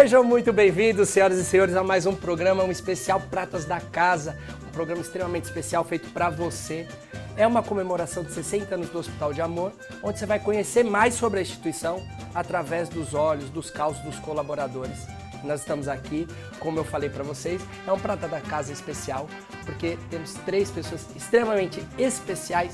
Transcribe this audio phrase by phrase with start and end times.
[0.00, 4.34] Sejam muito bem-vindos, senhoras e senhores, a mais um programa, um especial Pratas da Casa,
[4.66, 6.88] um programa extremamente especial feito para você.
[7.36, 9.72] É uma comemoração de 60 anos do Hospital de Amor,
[10.02, 12.02] onde você vai conhecer mais sobre a instituição
[12.34, 15.06] através dos olhos, dos causos dos colaboradores.
[15.44, 16.26] Nós estamos aqui,
[16.58, 19.28] como eu falei para vocês, é um Prata da Casa especial,
[19.66, 22.72] porque temos três pessoas extremamente especiais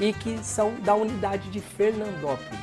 [0.00, 2.58] e que são da unidade de Fernandópolis.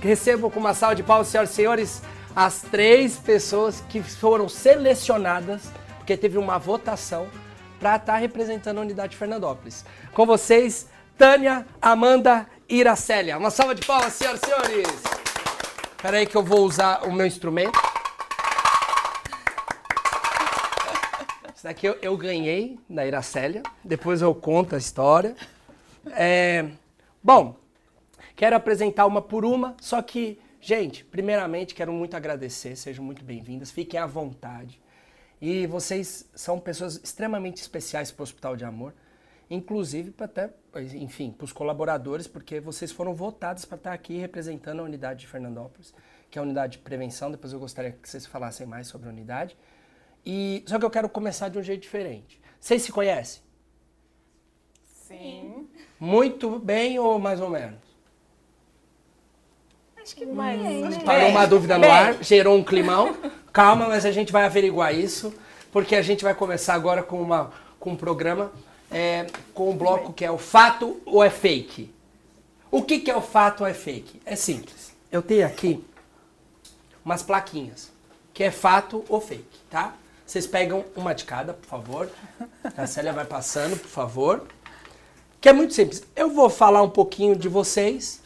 [0.00, 2.02] Recebo com uma salva de palmas, senhoras e senhores,
[2.34, 5.62] as três pessoas que foram selecionadas,
[5.98, 7.28] porque teve uma votação,
[7.78, 9.84] para estar tá representando a unidade de Fernandópolis.
[10.12, 13.36] Com vocês, Tânia, Amanda e Iracélia.
[13.36, 14.88] Uma salva de palmas, senhoras e senhores.
[15.96, 17.78] Espera aí que eu vou usar o meu instrumento.
[21.54, 23.62] Isso daqui eu, eu ganhei da Iracélia.
[23.84, 25.36] Depois eu conto a história.
[26.10, 26.66] É,
[27.22, 27.56] bom,
[28.34, 33.72] quero apresentar uma por uma, só que, gente, primeiramente quero muito agradecer, sejam muito bem-vindas,
[33.72, 34.80] fiquem à vontade.
[35.40, 38.94] E vocês são pessoas extremamente especiais para o Hospital de Amor,
[39.50, 40.50] inclusive para até,
[40.94, 45.26] enfim, para os colaboradores, porque vocês foram votados para estar aqui representando a unidade de
[45.26, 45.92] Fernandópolis,
[46.30, 47.28] que é a unidade de prevenção.
[47.28, 49.56] Depois eu gostaria que vocês falassem mais sobre a unidade.
[50.24, 52.40] E só que eu quero começar de um jeito diferente.
[52.60, 53.42] Vocês se conhecem?
[54.84, 55.68] Sim.
[55.98, 57.91] Muito bem ou mais ou menos?
[60.02, 60.60] Acho que mais.
[60.60, 60.98] Né?
[61.04, 63.16] Parou uma dúvida no ar, gerou um climão.
[63.52, 65.32] Calma, mas a gente vai averiguar isso,
[65.70, 68.50] porque a gente vai começar agora com, uma, com um programa,
[68.90, 71.88] é, com um bloco que é o fato ou é fake.
[72.70, 74.20] O que, que é o fato ou é fake?
[74.24, 74.92] É simples.
[75.10, 75.84] Eu tenho aqui
[77.04, 77.92] umas plaquinhas,
[78.34, 79.94] que é fato ou fake, tá?
[80.26, 82.10] Vocês pegam uma de cada, por favor.
[82.76, 84.46] A Célia vai passando, por favor.
[85.40, 86.02] Que é muito simples.
[86.16, 88.22] Eu vou falar um pouquinho de vocês.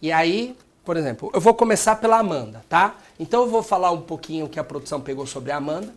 [0.00, 0.56] E aí,
[0.88, 2.96] por exemplo, eu vou começar pela Amanda, tá?
[3.20, 5.92] Então eu vou falar um pouquinho que a produção pegou sobre a Amanda.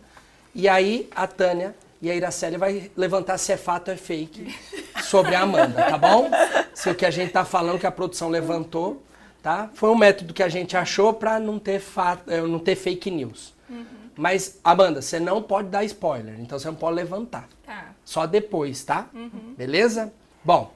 [0.54, 4.54] E aí a Tânia e a Iracélia vai levantar se é fato ou é fake
[5.02, 6.30] sobre a Amanda, tá bom?
[6.74, 9.02] Se o que a gente tá falando que a produção levantou,
[9.42, 9.70] tá?
[9.72, 13.10] Foi um método que a gente achou para não ter fato, eh, não ter fake
[13.10, 13.54] news.
[13.70, 13.86] Uhum.
[14.14, 17.48] Mas Amanda, você não pode dar spoiler, então você não pode levantar.
[17.64, 17.92] Tá.
[18.04, 19.08] Só depois, tá?
[19.14, 19.54] Uhum.
[19.56, 20.12] Beleza?
[20.44, 20.70] Bom,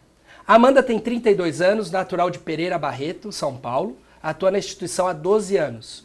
[0.48, 3.98] Amanda tem 32 anos, natural de Pereira Barreto, São Paulo.
[4.26, 6.04] Atua na instituição há 12 anos.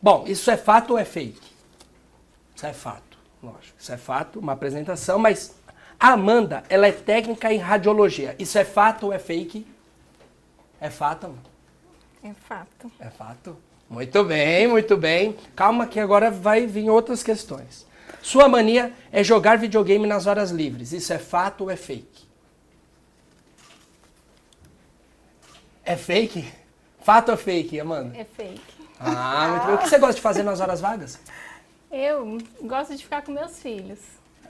[0.00, 1.52] Bom, isso é fato ou é fake?
[2.56, 3.74] Isso é fato, lógico.
[3.78, 5.54] Isso é fato, uma apresentação, mas
[6.00, 8.34] a Amanda, ela é técnica em radiologia.
[8.38, 9.66] Isso é fato ou é fake?
[10.80, 11.50] É fato, Amanda?
[12.24, 12.90] É fato.
[12.98, 13.58] É fato?
[13.86, 15.36] Muito bem, muito bem.
[15.54, 17.86] Calma que agora vai vir outras questões.
[18.22, 20.90] Sua mania é jogar videogame nas horas livres.
[20.90, 22.26] Isso é fato ou é fake?
[25.84, 26.61] É fake?
[27.02, 28.16] Fato ou fake, Amanda?
[28.16, 28.60] É fake.
[28.98, 29.74] Ah, muito bem.
[29.74, 31.18] O que você gosta de fazer nas horas vagas?
[31.90, 33.98] Eu gosto de ficar com meus filhos.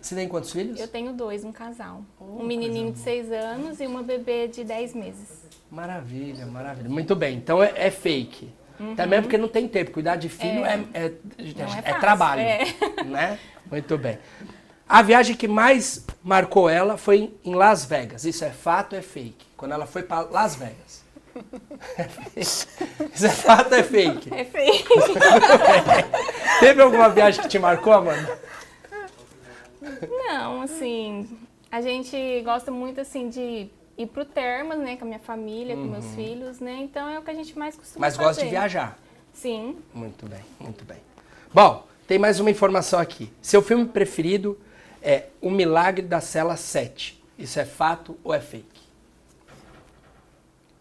[0.01, 0.81] Você tem quantos filhos?
[0.81, 2.03] Eu tenho dois, um casal.
[2.21, 5.43] Oh, um menininho de seis anos e uma bebê de dez meses.
[5.71, 6.89] Maravilha, maravilha.
[6.89, 7.37] Muito bem.
[7.37, 8.53] Então é, é fake.
[8.79, 8.97] Uhum.
[8.97, 9.93] Também porque não tem tempo.
[9.93, 12.43] Cuidar de filho é, é, é, é, é trabalho.
[13.07, 13.39] Né?
[13.71, 14.19] Muito bem.
[14.89, 18.25] A viagem que mais marcou ela foi em Las Vegas.
[18.25, 19.47] Isso é fato ou é fake?
[19.57, 21.02] Quando ela foi para Las Vegas.
[22.37, 22.67] Isso
[23.25, 24.33] é fato ou é fake?
[24.33, 24.89] É fake.
[26.61, 28.39] Teve alguma viagem que te marcou, Amanda?
[30.09, 31.29] Não, assim,
[31.71, 35.83] a gente gosta muito assim de ir pro Termas, né, com a minha família, uhum.
[35.83, 36.15] com meus uhum.
[36.15, 36.79] filhos, né?
[36.83, 38.27] Então é o que a gente mais costuma Mas fazer.
[38.27, 38.99] Mas gosta de viajar?
[39.33, 39.79] Sim.
[39.93, 40.99] Muito bem, muito bem.
[41.53, 43.33] Bom, tem mais uma informação aqui.
[43.41, 44.59] Seu filme preferido
[45.03, 47.23] é O Milagre da Cela 7.
[47.39, 48.72] Isso é fato ou é fake?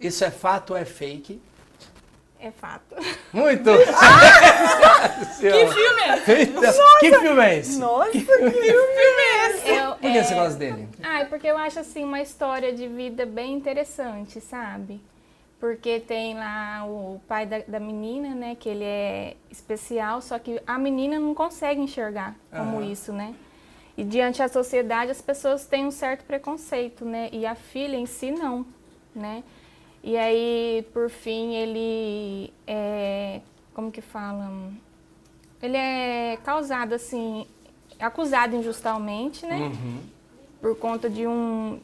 [0.02, 1.42] Isso é fato ou é fake?
[2.40, 2.96] É fato.
[3.32, 3.70] Muito!
[5.02, 5.10] Ah!
[5.40, 6.52] que filme é esse?
[6.52, 7.00] Nossa.
[7.00, 7.80] Que filme é esse?
[7.80, 9.70] Nossa, que filme é esse?
[9.70, 10.24] Eu, Por que é...
[10.24, 10.88] você gosta dele?
[11.02, 15.02] Ah, é porque eu acho assim uma história de vida bem interessante, sabe?
[15.60, 18.56] Porque tem lá o pai da, da menina, né?
[18.60, 23.34] Que ele é especial, só que a menina não consegue enxergar como isso, né?
[23.98, 27.30] E diante da sociedade as pessoas têm um certo preconceito, né?
[27.32, 28.66] E a filha em si não,
[29.16, 29.44] né?
[30.04, 33.42] E aí, por fim, ele é.
[33.74, 34.52] Como que fala?
[35.62, 37.46] Ele é causado, assim,
[38.00, 39.58] acusado injustamente, né?
[39.60, 40.00] Uhum.
[40.60, 41.80] Por conta de um.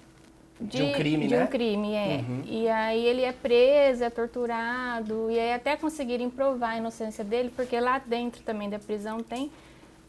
[0.60, 1.44] De, de um crime, de né?
[1.44, 2.25] um crime, é.
[2.28, 2.42] Uhum.
[2.48, 7.54] E aí ele é preso, é torturado, e aí até conseguirem provar a inocência dele,
[7.56, 9.52] porque lá dentro também da prisão tem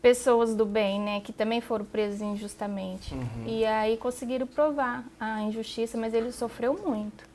[0.01, 3.13] pessoas do bem, né, que também foram presas injustamente.
[3.13, 3.45] Uhum.
[3.47, 7.28] E aí conseguiram provar a injustiça, mas ele sofreu muito.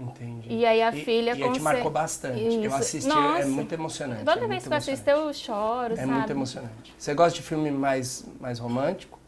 [0.00, 0.48] Entendi.
[0.54, 2.40] E aí a e, filha e te consegue- marcou bastante.
[2.42, 2.74] Eu Isso.
[2.74, 3.46] assisti, é Nossa.
[3.48, 4.24] muito emocionante.
[4.24, 6.10] Toda é vez que eu assisto eu choro, É sabe?
[6.10, 6.94] muito emocionante.
[6.96, 9.18] Você gosta de filme mais, mais romântico?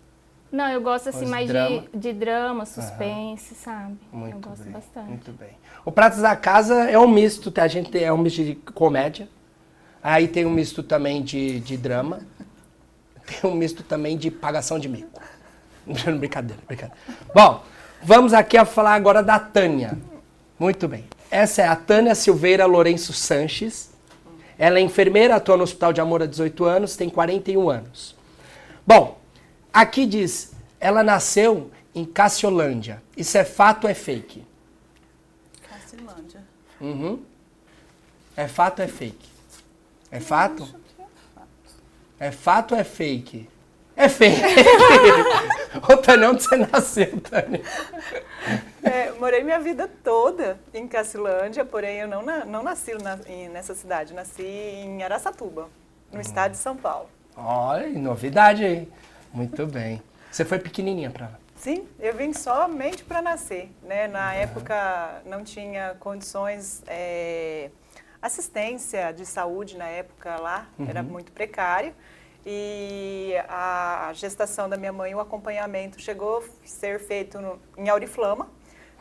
[0.51, 1.85] Não, eu gosto assim mais drama?
[1.95, 3.97] de, de drama, suspense, sabe?
[4.13, 4.73] Muito eu gosto bem.
[4.73, 5.09] bastante.
[5.09, 5.51] Muito bem.
[5.85, 7.63] O Pratos da Casa é um misto, tá?
[7.63, 9.29] a gente é um misto de comédia.
[10.03, 12.21] Aí tem um misto também de, de drama.
[13.25, 15.21] Tem um misto também de pagação de mico.
[16.19, 17.01] brincadeira, brincadeira.
[17.35, 17.63] Bom,
[18.03, 19.97] vamos aqui a falar agora da Tânia.
[20.63, 21.05] Muito bem.
[21.29, 23.91] Essa é a Tânia Silveira Lourenço Sanches.
[24.57, 28.15] Ela é enfermeira, atua no Hospital de Amor há 18 anos, tem 41 anos.
[28.87, 29.19] Bom,
[29.73, 33.03] aqui diz, ela nasceu em Cassiolândia.
[33.17, 34.47] Isso é fato ou é fake?
[35.69, 36.45] Cacilândia.
[36.81, 37.21] Uhum.
[38.37, 39.29] É fato ou é fake?
[40.13, 40.73] É fato?
[42.21, 43.49] É fato ou é fake?
[43.97, 44.41] É fake.
[45.93, 47.63] Ô, Tânia, onde você nasceu, Tânia?
[48.83, 53.49] É, morei minha vida toda em Cacilândia, porém eu não, na- não nasci na- em-
[53.49, 54.13] nessa cidade.
[54.13, 55.69] Nasci em Araçatuba,
[56.11, 57.09] no estado de São Paulo.
[57.37, 58.93] Olha, novidade aí.
[59.33, 60.03] Muito bem.
[60.31, 61.39] Você foi pequenininha pra lá.
[61.57, 63.71] Sim, eu vim somente para nascer.
[63.83, 64.09] Né?
[64.09, 67.71] Na época não tinha condições, é,
[68.21, 71.95] assistência de saúde na época lá, era muito precário.
[72.45, 78.49] E a gestação da minha mãe, o acompanhamento chegou a ser feito no- em Auriflama,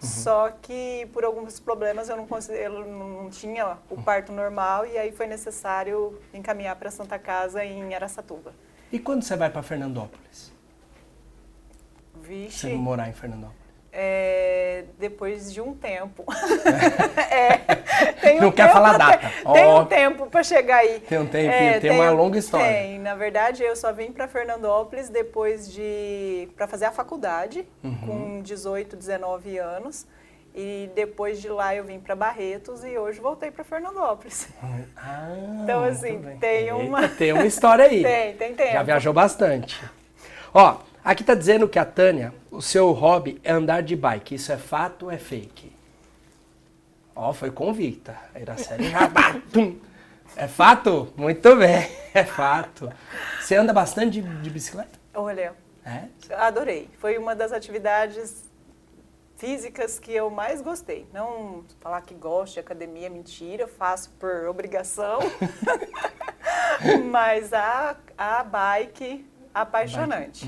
[0.01, 5.11] só que por alguns problemas eu não, eu não tinha o parto normal e aí
[5.11, 8.51] foi necessário encaminhar para Santa Casa em Araçatuba.
[8.91, 10.51] E quando você vai pra Fernandópolis?
[12.21, 12.67] Vixe.
[12.67, 13.60] Você morar em Fernandópolis?
[13.93, 16.23] É, depois de um tempo.
[17.31, 17.57] É,
[18.21, 19.53] tem um Não quer tempo falar até- data.
[19.53, 19.81] Tem Ó.
[19.81, 20.95] um tempo para chegar aí.
[20.95, 22.65] É, Tem um tempinho, tem uma longa história.
[22.65, 22.99] Tem.
[22.99, 27.97] Na verdade, eu só vim para Fernandópolis depois de para fazer a faculdade Uhum.
[28.05, 30.05] com 18, 19 anos.
[30.53, 34.49] E depois de lá eu vim para Barretos e hoje voltei para Fernandópolis.
[34.97, 35.29] Ah,
[35.63, 38.01] Então, assim, tem Eita, uma- Tem uma história aí.
[38.03, 38.73] Tem, tem tempo.
[38.73, 39.81] Já viajou bastante.
[40.53, 44.35] Ó, aqui tá dizendo que a Tânia, o seu hobby é andar de bike.
[44.35, 45.71] Isso é fato ou é fake?
[47.15, 48.15] Ó, foi convicta.
[48.33, 49.09] A Iracema já...
[49.51, 49.77] Tum.
[50.35, 51.11] É fato?
[51.17, 52.91] Muito bem, é fato.
[53.39, 54.99] Você anda bastante de, de bicicleta?
[55.13, 55.53] Olha,
[55.85, 56.05] É?
[56.35, 56.89] Adorei.
[56.99, 58.49] Foi uma das atividades
[59.35, 61.07] físicas que eu mais gostei.
[61.11, 65.19] Não falar que gosto de academia, mentira, eu faço por obrigação.
[67.09, 70.47] Mas a, a bike, apaixonante.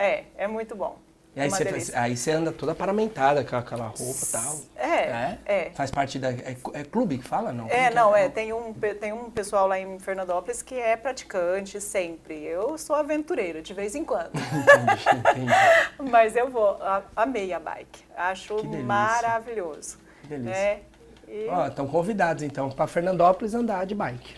[0.00, 0.96] É, é muito bom.
[1.36, 4.58] E aí, uma você, aí você anda toda paramentada com aquela roupa e tal.
[4.76, 5.70] É, é.
[5.74, 6.32] Faz parte da...
[6.32, 7.68] É, é clube que fala, não?
[7.68, 8.28] É, não, é.
[8.28, 12.42] Tem um, tem um pessoal lá em Fernandópolis que é praticante sempre.
[12.42, 14.32] Eu sou aventureira, de vez em quando.
[14.34, 16.10] Entendi, entendi.
[16.10, 18.02] Mas eu vou, a- amei a bike.
[18.16, 19.98] Acho maravilhoso.
[20.22, 20.52] Que delícia.
[20.52, 20.80] É,
[21.28, 24.34] e- Ó, estão convidados então para Fernandópolis andar de bike.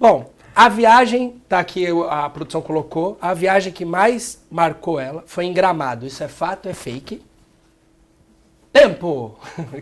[0.00, 5.44] Bom, a viagem, tá aqui a produção colocou, a viagem que mais marcou ela foi
[5.46, 6.06] em Gramado.
[6.06, 7.24] Isso é fato ou é fake?
[8.72, 9.38] Tempo!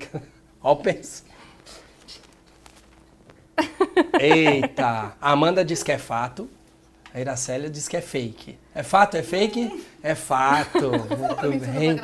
[0.62, 1.24] Ó o penso.
[4.18, 5.14] Eita!
[5.20, 6.48] A Amanda diz que é fato.
[7.14, 8.58] A Iracélia diz que é fake.
[8.74, 9.84] É fato, é fake?
[10.02, 10.90] É fato.
[11.44, 12.00] Muito bem.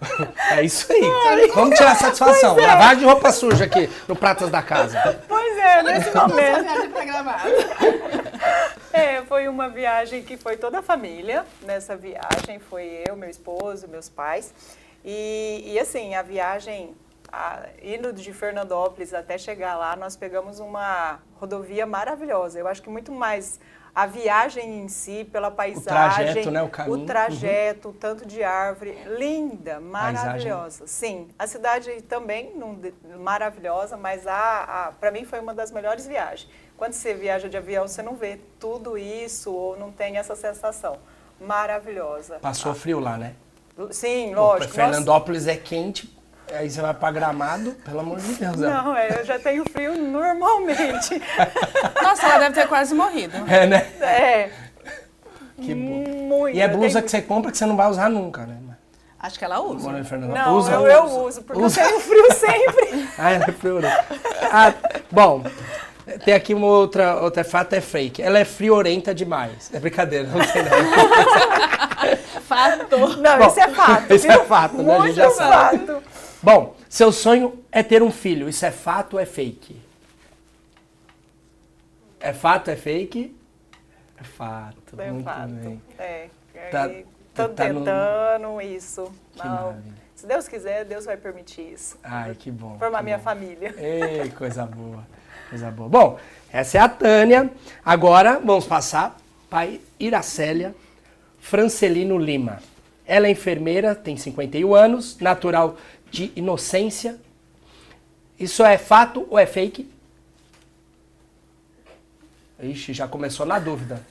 [0.50, 1.50] É isso aí.
[1.54, 2.56] Vamos tirar satisfação.
[2.56, 5.22] Lavagem de roupa suja aqui no Pratas da Casa.
[5.28, 6.90] Pois é, nesse momento.
[6.92, 7.48] pra Gramado.
[8.92, 11.44] É, foi uma viagem que foi toda a família.
[11.62, 14.52] Nessa viagem foi eu, meu esposo, meus pais.
[15.04, 16.94] E, e assim, a viagem,
[17.30, 22.58] a, indo de Fernandópolis até chegar lá, nós pegamos uma rodovia maravilhosa.
[22.58, 23.60] Eu acho que muito mais
[23.98, 26.96] a viagem em si, pela paisagem, trajeto, né, o caminho.
[26.96, 27.02] Uhum.
[27.02, 30.86] o trajeto, o tanto de árvore, linda, maravilhosa.
[30.86, 32.78] Sim, a cidade também não
[33.18, 36.48] maravilhosa, mas a, a para mim foi uma das melhores viagens.
[36.76, 40.98] Quando você viaja de avião, você não vê tudo isso ou não tem essa sensação.
[41.40, 42.38] Maravilhosa.
[42.38, 43.34] Passou frio lá, né?
[43.90, 44.72] Sim, lógico.
[44.74, 46.16] Fernandópolis é quente,
[46.54, 48.56] aí você vai pra Gramado, pelo amor de Deus.
[48.56, 48.68] Né?
[48.68, 51.20] não, é, eu já tenho frio normalmente.
[52.02, 53.36] Nossa, ela deve ter quase morrido.
[53.48, 53.86] É, né?
[54.00, 54.50] é,
[55.60, 56.10] Que bom.
[56.28, 56.56] muito.
[56.56, 58.56] E é blusa tenho- que você compra que você não vai usar nunca, né?
[59.20, 59.90] Acho que ela usa.
[59.90, 60.92] Não, Usa, eu, usa.
[60.92, 61.80] eu uso, porque Usa.
[61.82, 63.08] eu tenho frio sempre.
[63.18, 63.80] Ah, é frio.
[63.80, 64.04] né?
[64.52, 64.72] Ah,
[65.10, 65.42] bom,
[66.24, 68.22] tem aqui uma outra, outra fato é fake.
[68.22, 69.70] Ela é friorenta demais.
[69.74, 70.76] É brincadeira, não tem nada.
[72.48, 72.96] Fato.
[73.18, 74.14] Não, Bom, isso é fato.
[74.14, 74.40] isso viu?
[74.40, 74.94] é fato, né?
[74.94, 75.96] A gente Muito já sabe.
[76.42, 78.48] Bom, seu sonho é ter um filho.
[78.48, 79.76] Isso é fato ou é fake?
[82.20, 83.34] É fato, é fake?
[84.20, 85.00] É fato.
[85.00, 85.48] É Muito fato.
[85.48, 85.82] bem.
[85.98, 86.28] É.
[86.70, 89.12] Tá- aí, tô tá no- tentando isso.
[89.36, 89.98] Não, maravilha.
[90.14, 91.96] Se Deus quiser, Deus vai permitir isso.
[92.02, 92.76] Ai, que bom.
[92.78, 93.24] Formar que minha bom.
[93.24, 93.72] família.
[93.78, 95.06] Ei, coisa boa.
[95.48, 95.88] Coisa boa.
[95.88, 96.18] Bom,
[96.52, 97.48] essa é a Tânia.
[97.84, 99.16] Agora vamos passar
[99.48, 100.74] para Iracélia
[101.38, 102.58] Francelino Lima.
[103.06, 105.76] Ela é enfermeira, tem 51 anos, natural
[106.10, 107.18] de Inocência.
[108.38, 109.90] Isso é fato ou é fake?
[112.60, 114.02] Ixi, já começou na dúvida.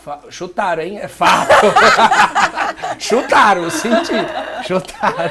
[0.00, 0.98] Fa- Chutaram, hein?
[0.98, 1.52] É fato.
[2.98, 4.12] Chutaram, senti.
[4.66, 5.30] Chutaram.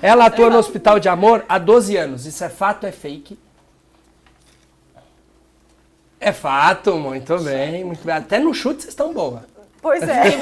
[0.00, 2.26] Ela atua no Hospital de Amor há 12 anos.
[2.26, 3.38] Isso é fato ou é fake?
[6.20, 8.14] É fato, muito bem, muito bem.
[8.14, 9.44] Até no chute vocês estão boa.
[9.80, 10.36] Pois é.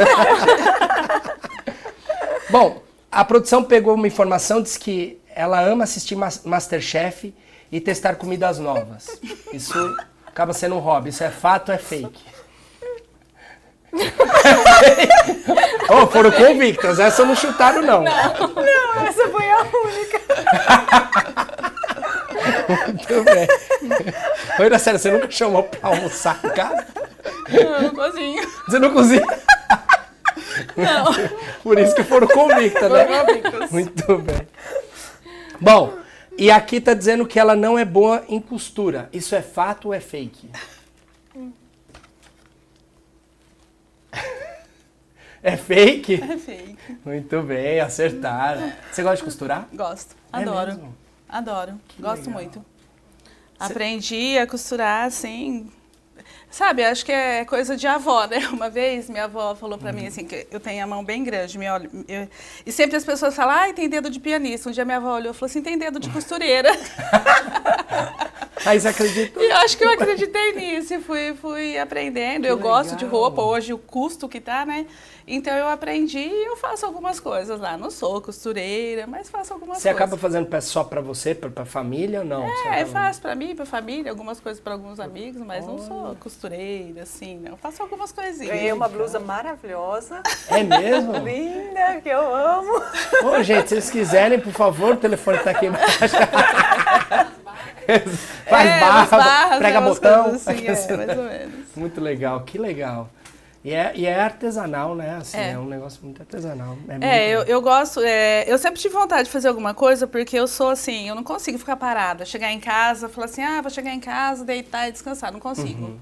[2.51, 2.83] Bom,
[3.17, 7.35] a produção pegou uma informação, diz que ela ama assistir Mas- Masterchef
[7.73, 9.19] e testar comidas novas.
[9.55, 9.97] Isso
[10.27, 11.09] acaba sendo um hobby.
[11.09, 12.23] Isso é fato ou é fake?
[15.89, 16.99] oh, foram convictas.
[16.99, 18.03] Essa não chutaram, não.
[18.03, 20.21] Não, essa foi a única.
[22.87, 23.49] Muito bem.
[24.59, 26.87] Oi, Iracema, você nunca chamou pra almoçar em casa?
[27.49, 28.47] Eu não cozinho.
[28.69, 29.25] Você não cozinha?
[30.77, 31.13] Não.
[31.63, 33.07] Por isso que foram convictas, né?
[33.07, 33.71] Foram convictas.
[33.71, 34.49] Muito bem.
[35.61, 35.95] Bom,
[36.39, 39.09] e aqui tá dizendo que ela não é boa em costura.
[39.13, 40.51] Isso é fato ou é fake?
[45.43, 46.15] É fake?
[46.15, 46.77] É fake.
[47.05, 48.73] Muito bem, acertaram.
[48.91, 49.69] Você gosta de costurar?
[49.73, 50.17] Gosto.
[50.33, 50.73] É Adoro.
[50.73, 50.97] mesmo?
[51.29, 51.81] Adoro.
[51.99, 52.35] Gosto legal.
[52.35, 52.65] muito.
[53.59, 55.71] Aprendi a costurar assim.
[56.51, 58.39] Sabe, acho que é coisa de avó, né?
[58.49, 59.97] Uma vez minha avó falou pra Uhum.
[59.97, 61.59] mim assim, que eu tenho a mão bem grande.
[61.59, 62.29] Minha, olho- eu-
[62.65, 64.69] e sempre as pessoas falam, ai, tem dedo de pianista.
[64.69, 66.71] Um dia minha avó olhou e falou assim, tem dedo de costureira.
[68.65, 69.39] Aí você acredita?
[69.41, 72.47] E eu acho que eu acreditei nisso e fui, fui aprendendo.
[72.47, 73.21] eu gosto de legal.
[73.21, 74.87] roupa, hoje o custo que tá, né?
[75.29, 77.77] Então eu aprendi e eu faço algumas coisas lá.
[77.77, 80.01] Não sou costureira, mas faço algumas Você coisas.
[80.03, 82.47] acaba fazendo peça só pra você, pra, pra família ou não?
[82.47, 85.79] Você É, acaba- faço pra mim, pra família, algumas coisas pra alguns amigos, mas não
[85.79, 87.57] sou costureira, assim, não.
[87.57, 88.55] Faço algumas coisinhas.
[88.55, 91.13] Ganhei uma blusa maravilhosa, É mesmo?
[91.27, 92.81] linda, que eu amo.
[93.25, 96.17] Ô, gente, se vocês quiserem, por favor, o telefone tá aqui embaixo.
[98.49, 100.27] Faz É, barra, barras, prega né, botão.
[100.35, 101.55] Assim, é, mais ou menos.
[101.77, 103.09] Muito legal, que legal.
[103.65, 105.17] E é, e é artesanal, né?
[105.21, 105.51] Assim, é.
[105.53, 105.59] É.
[105.59, 106.77] um negócio muito artesanal.
[106.89, 107.57] É, muito É, eu, legal.
[107.57, 108.01] eu gosto.
[108.01, 111.25] é, eu sempre tive vontade de fazer alguma coisa, porque eu sou assim, eu não
[111.25, 112.25] consigo ficar parada.
[112.25, 115.33] Chegar em casa, falar assim, ah, vou chegar em casa, deitar e descansar.
[115.33, 115.85] Não consigo.
[115.85, 115.99] Uhum.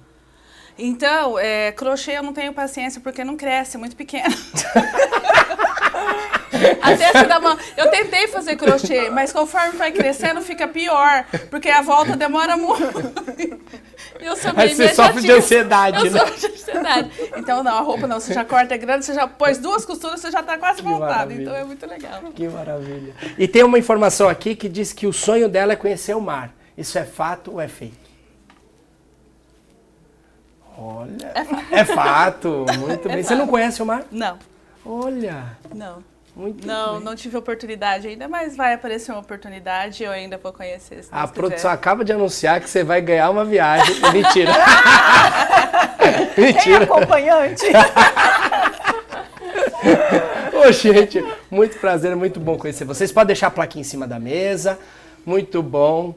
[0.77, 4.35] Então, é, crochê eu não tenho paciência porque não cresce, é muito pequeno.
[6.83, 7.59] Até se dá uma...
[7.77, 12.85] Eu tentei fazer crochê, mas conforme vai crescendo fica pior, porque a volta demora muito.
[14.21, 16.19] Eu sou Aí você sofre de ansiedade, Eu né?
[16.21, 17.11] sofro de ansiedade.
[17.37, 20.21] Então, não, a roupa não, você já corta é grande, você já pôs duas costuras,
[20.21, 21.09] você já tá quase montado.
[21.09, 21.43] maravilha.
[21.43, 22.21] Então é muito legal.
[22.35, 23.15] Que maravilha.
[23.37, 26.55] E tem uma informação aqui que diz que o sonho dela é conhecer o mar.
[26.77, 27.95] Isso é fato ou é fake?
[30.77, 31.33] Olha.
[31.71, 32.67] É fato.
[32.79, 33.23] Muito bem.
[33.23, 34.05] Você não conhece o mar?
[34.11, 34.39] Não,
[34.85, 35.57] Olha.
[35.75, 36.03] não.
[36.37, 37.05] Muito Não, bem.
[37.05, 41.05] não tive oportunidade ainda, mas vai aparecer uma oportunidade e eu ainda vou conhecer.
[41.13, 41.73] A produção quiser.
[41.73, 43.95] acaba de anunciar que você vai ganhar uma viagem.
[44.13, 44.53] Mentira.
[46.35, 46.85] Tem Mentira.
[46.85, 47.65] acompanhante.
[50.53, 53.13] Ô, gente, muito prazer, muito bom conhecer vocês.
[53.13, 54.79] Pode deixar a plaquinha em cima da mesa.
[55.25, 56.15] Muito bom.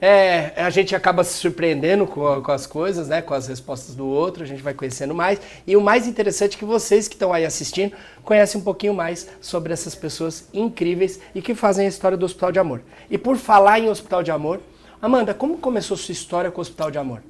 [0.00, 3.20] É, a gente acaba se surpreendendo com, com as coisas, né?
[3.20, 5.40] Com as respostas do outro, a gente vai conhecendo mais.
[5.66, 9.28] E o mais interessante é que vocês que estão aí assistindo conhecem um pouquinho mais
[9.40, 12.82] sobre essas pessoas incríveis e que fazem a história do Hospital de Amor.
[13.10, 14.60] E por falar em Hospital de Amor,
[15.02, 17.22] Amanda, como começou sua história com o Hospital de Amor?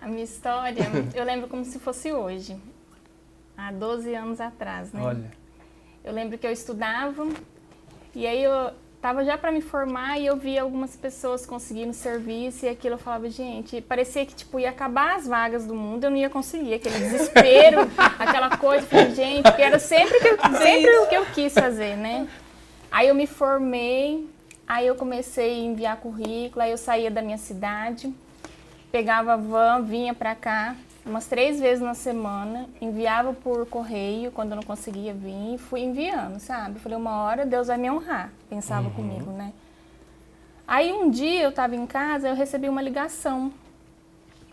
[0.00, 2.56] A minha história, eu lembro como se fosse hoje,
[3.56, 5.00] há 12 anos atrás, né?
[5.02, 5.42] Olha.
[6.04, 7.28] Eu lembro que eu estudava
[8.14, 12.64] e aí eu tava já para me formar e eu via algumas pessoas conseguindo serviço
[12.64, 16.10] e aquilo eu falava, gente, parecia que tipo ia acabar as vagas do mundo, eu
[16.10, 17.80] não ia conseguir, aquele desespero,
[18.16, 21.96] aquela coisa, falei, gente, que era sempre que eu, sempre o que eu quis fazer,
[21.96, 22.28] né?
[22.92, 24.24] Aí eu me formei,
[24.68, 28.14] aí eu comecei a enviar currículo, aí eu saía da minha cidade,
[28.92, 34.56] pegava van, vinha pra cá umas três vezes na semana, enviava por correio quando eu
[34.56, 36.78] não conseguia vir, e fui enviando, sabe?
[36.78, 39.52] Falei, uma hora Deus vai me honrar, pensava comigo, né?
[40.66, 43.52] Aí um dia eu estava em casa, eu recebi uma ligação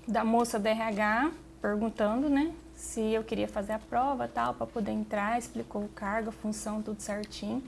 [0.07, 4.91] da moça da RH perguntando, né, se eu queria fazer a prova tal para poder
[4.91, 7.61] entrar, explicou o cargo, a função, tudo certinho.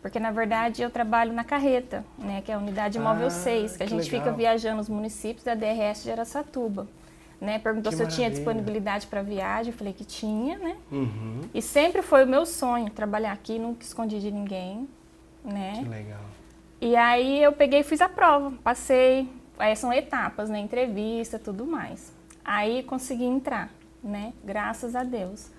[0.00, 3.76] Porque na verdade eu trabalho na carreta, né, que é a unidade móvel Ah, 6,
[3.76, 4.20] que a gente legal.
[4.24, 6.86] fica viajando os municípios da DRS de Araçatuba.
[7.40, 7.58] Né?
[7.58, 8.44] Perguntou Que se eu tinha maravilha.
[8.44, 10.76] disponibilidade para viagem, eu falei que tinha, né?
[10.90, 11.42] Uhum.
[11.52, 14.88] E sempre foi o meu sonho trabalhar aqui, nunca escondi de ninguém,
[15.44, 15.80] né?
[15.82, 16.20] Que legal.
[16.80, 19.28] E aí eu peguei e fiz a prova, passei,
[19.58, 20.58] aí são etapas, né?
[20.58, 22.12] Entrevista, tudo mais.
[22.44, 23.70] Aí consegui entrar,
[24.02, 24.32] né?
[24.44, 25.50] Graças a Deus.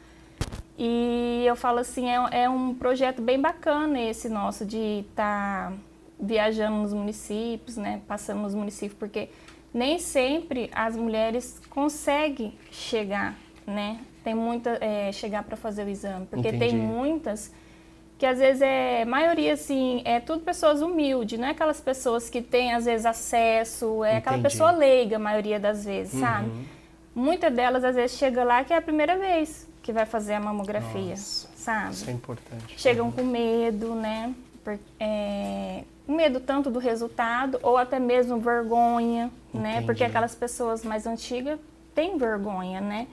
[0.77, 5.74] E eu falo assim, é, é um projeto bem bacana esse nosso de estar
[6.19, 8.01] viajando nos municípios, né?
[8.07, 9.29] Passando nos municípios, porque
[9.74, 14.00] nem sempre as mulheres conseguem chegar, né?
[14.24, 16.71] Tem muita é, chegar para fazer o exame, porque Entendi.
[16.71, 17.51] tem muitas
[18.17, 22.41] que às vezes é maioria assim é tudo pessoas humildes, não é aquelas pessoas que
[22.41, 24.51] têm às vezes acesso, é aquela Entendi.
[24.51, 26.50] pessoa leiga a maioria das vezes, sabe?
[26.50, 26.65] Uhum.
[27.15, 30.39] Muitas delas às vezes chega lá que é a primeira vez que vai fazer a
[30.39, 31.93] mamografia, Nossa, sabe?
[31.93, 32.74] Isso é importante.
[32.77, 34.33] chegam com medo, né?
[34.67, 39.71] Por- é, medo tanto do resultado ou até mesmo vergonha, né?
[39.71, 39.86] Entendi.
[39.86, 41.57] Porque aquelas pessoas mais antigas
[41.95, 43.07] têm vergonha, né?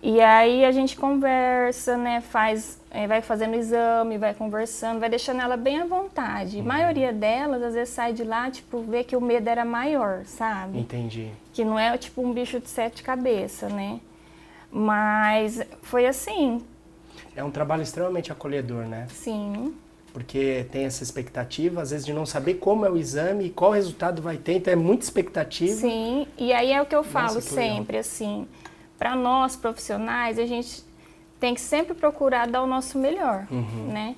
[0.00, 2.20] E aí a gente conversa, né?
[2.20, 6.60] Faz, é, vai fazendo exame, vai conversando, vai deixando ela bem à vontade.
[6.60, 10.24] A maioria delas, às vezes, sai de lá, tipo, vê que o medo era maior,
[10.24, 10.78] sabe?
[10.78, 11.32] Entendi.
[11.52, 13.98] que não é tipo um bicho de sete cabeças, né?
[14.70, 16.64] Mas foi assim,
[17.34, 19.06] É um trabalho extremamente acolhedor, né?
[19.10, 19.74] sim,
[20.18, 23.70] Porque tem essa expectativa, às vezes, de não saber como é o exame e qual
[23.70, 24.54] resultado vai ter.
[24.54, 25.72] Então, é muita expectativa.
[25.74, 26.26] sim.
[26.36, 27.76] E aí é o que eu falo Nossa, que legal.
[27.76, 28.46] sempre, assim,
[28.98, 30.82] para nós profissionais, a gente
[31.38, 33.86] tem que sempre procurar dar o nosso melhor, Uhum.
[33.92, 34.16] né?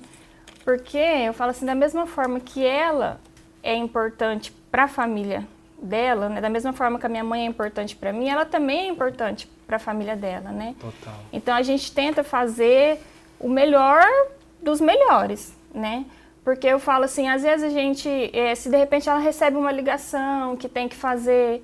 [0.65, 3.19] Porque eu falo assim, da mesma forma que ela
[3.63, 5.47] é importante para a família
[5.81, 6.41] dela, né?
[6.41, 9.47] Da mesma forma que a minha mãe é importante para mim, ela também é importante
[9.67, 10.75] para a família dela, né?
[10.79, 11.13] Total.
[11.31, 12.99] Então a gente tenta fazer
[13.39, 14.03] o melhor
[14.61, 16.05] dos melhores, né?
[16.43, 19.71] Porque eu falo assim, às vezes a gente, eh, se de repente ela recebe uma
[19.71, 21.63] ligação que tem que fazer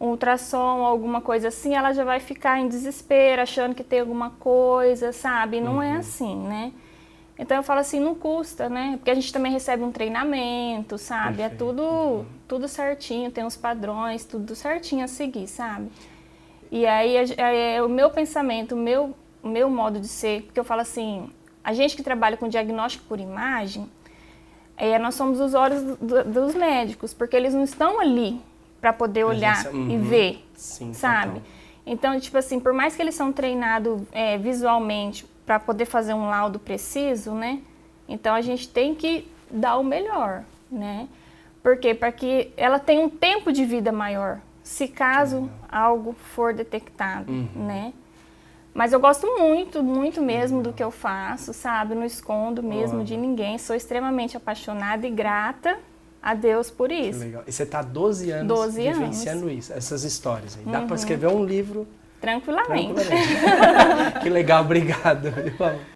[0.00, 4.30] um ultrassom, alguma coisa assim, ela já vai ficar em desespero, achando que tem alguma
[4.30, 5.60] coisa, sabe?
[5.60, 6.72] Não é assim, né?
[7.38, 8.94] Então eu falo assim, não custa, né?
[8.96, 11.40] Porque a gente também recebe um treinamento, sabe?
[11.42, 11.64] É Perfeito.
[11.74, 15.88] tudo, tudo certinho, tem os padrões, tudo certinho a seguir, sabe?
[16.70, 20.42] E aí a ge- é, o meu pensamento, o meu, o meu modo de ser,
[20.42, 21.30] porque eu falo assim,
[21.68, 23.90] a gente que trabalha com diagnóstico por imagem,
[24.74, 28.40] é, nós somos os olhos do- do- dos médicos, porque eles não estão ali
[28.80, 30.02] para poder olhar Presença- e uhum.
[30.02, 31.34] ver, Sim, sabe?
[31.34, 31.42] total.
[31.84, 36.30] Então, tipo assim, por mais que eles são treinados é, visualmente para poder fazer um
[36.30, 37.60] laudo preciso, né?
[38.08, 41.06] Então a gente tem que dar o melhor, né?
[41.62, 41.92] Por quê?
[41.94, 47.48] Para que ela tenha um tempo de vida maior, se caso algo for detectado, Uhum.
[47.56, 47.92] né?
[48.78, 51.96] Mas eu gosto muito, muito mesmo do que eu faço, sabe?
[51.96, 53.04] Não escondo mesmo Olha.
[53.04, 53.58] de ninguém.
[53.58, 55.80] Sou extremamente apaixonada e grata
[56.22, 57.18] a Deus por Que isso.
[57.18, 57.42] legal.
[57.44, 58.96] E você está há 12 anos 12 anos.
[58.96, 59.00] Uhum.
[59.04, 60.56] vivenciando isso, essas histórias.
[60.56, 60.64] aí.
[60.72, 61.88] Dá para escrever um livro
[62.20, 62.94] Tranquilamente.
[62.94, 64.20] tranquilamente.
[64.22, 65.32] que legal, obrigado.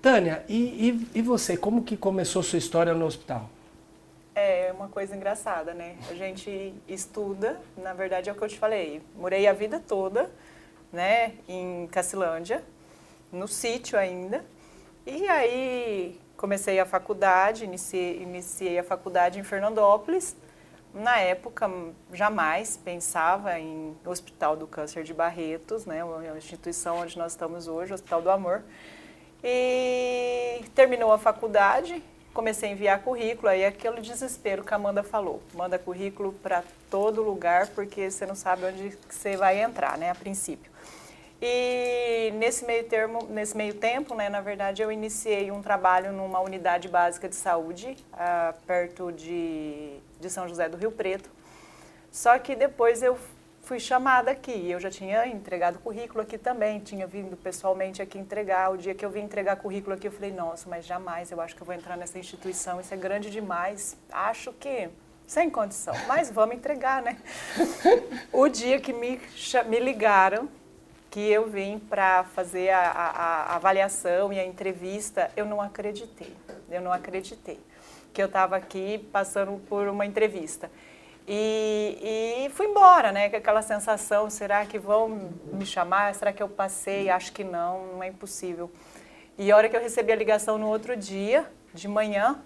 [0.03, 3.49] Tânia, e, e, e você, como que começou sua história no hospital?
[4.35, 5.95] É uma coisa engraçada, né?
[6.11, 9.01] A gente estuda, na verdade é o que eu te falei.
[9.17, 10.29] Morei a vida toda,
[10.93, 12.63] né, em Cacilândia,
[13.33, 14.45] no sítio ainda.
[15.07, 20.37] E aí comecei a faculdade, iniciei, iniciei a faculdade em Fernandópolis.
[20.93, 21.71] Na época,
[22.13, 27.95] jamais pensava em Hospital do Câncer de Barretos, né, a instituição onde nós estamos hoje,
[27.95, 28.63] Hospital do Amor.
[29.43, 32.03] E terminou a faculdade,
[32.35, 35.43] comecei a enviar currículo, aí aquele desespero que a Amanda falou.
[35.55, 40.15] Manda currículo para todo lugar, porque você não sabe onde você vai entrar, né, a
[40.15, 40.72] princípio.
[41.45, 46.39] E nesse meio termo, nesse meio tempo, né, na verdade, eu iniciei um trabalho numa
[46.39, 51.29] unidade básica de saúde, ah, perto de, de São José do Rio Preto.
[52.13, 53.19] Só que depois eu
[53.63, 54.71] fui chamada aqui.
[54.71, 58.71] Eu já tinha entregado currículo aqui também, tinha vindo pessoalmente aqui entregar.
[58.71, 61.57] O dia que eu vim entregar currículo aqui, eu falei, nossa, mas jamais eu acho
[61.57, 63.97] que eu vou entrar nessa instituição, isso é grande demais.
[64.13, 64.89] Acho que
[65.27, 67.17] sem condição, mas vamos entregar, né?
[68.33, 69.21] o dia que me,
[69.67, 70.49] me ligaram,
[71.13, 76.35] que eu vim para fazer a, a- a avaliação e a entrevista, eu não acreditei.
[76.71, 77.61] Eu não acreditei
[78.15, 80.71] que eu estava aqui passando por uma entrevista.
[81.29, 83.29] E, e fui embora, né?
[83.29, 86.15] Com aquela sensação, será que vão me chamar?
[86.15, 87.11] Será que eu passei?
[87.11, 88.71] Acho que não, não é impossível.
[89.37, 92.41] E a hora que eu recebi a ligação no outro dia, de manhã,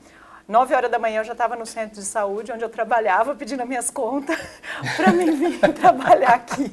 [0.49, 3.63] 9 horas da manhã eu já estava no centro de saúde, onde eu trabalhava, pedindo
[3.63, 4.39] as minhas contas
[4.97, 6.71] para mim vir trabalhar aqui.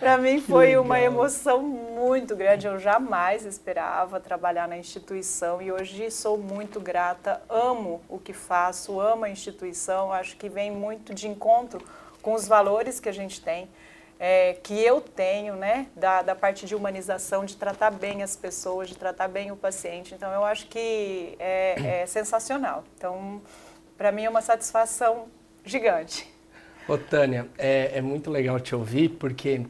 [0.00, 2.66] Para mim foi uma emoção muito grande.
[2.66, 7.40] Eu jamais esperava trabalhar na instituição e hoje sou muito grata.
[7.48, 10.12] Amo o que faço, amo a instituição.
[10.12, 11.80] Acho que vem muito de encontro
[12.20, 13.68] com os valores que a gente tem.
[14.24, 18.88] É, que eu tenho, né, da, da parte de humanização, de tratar bem as pessoas,
[18.88, 20.14] de tratar bem o paciente.
[20.14, 22.84] Então, eu acho que é, é sensacional.
[22.96, 23.42] Então,
[23.98, 25.26] para mim é uma satisfação
[25.64, 26.32] gigante.
[26.86, 29.66] Ô, Tânia, é, é muito legal te ouvir, porque,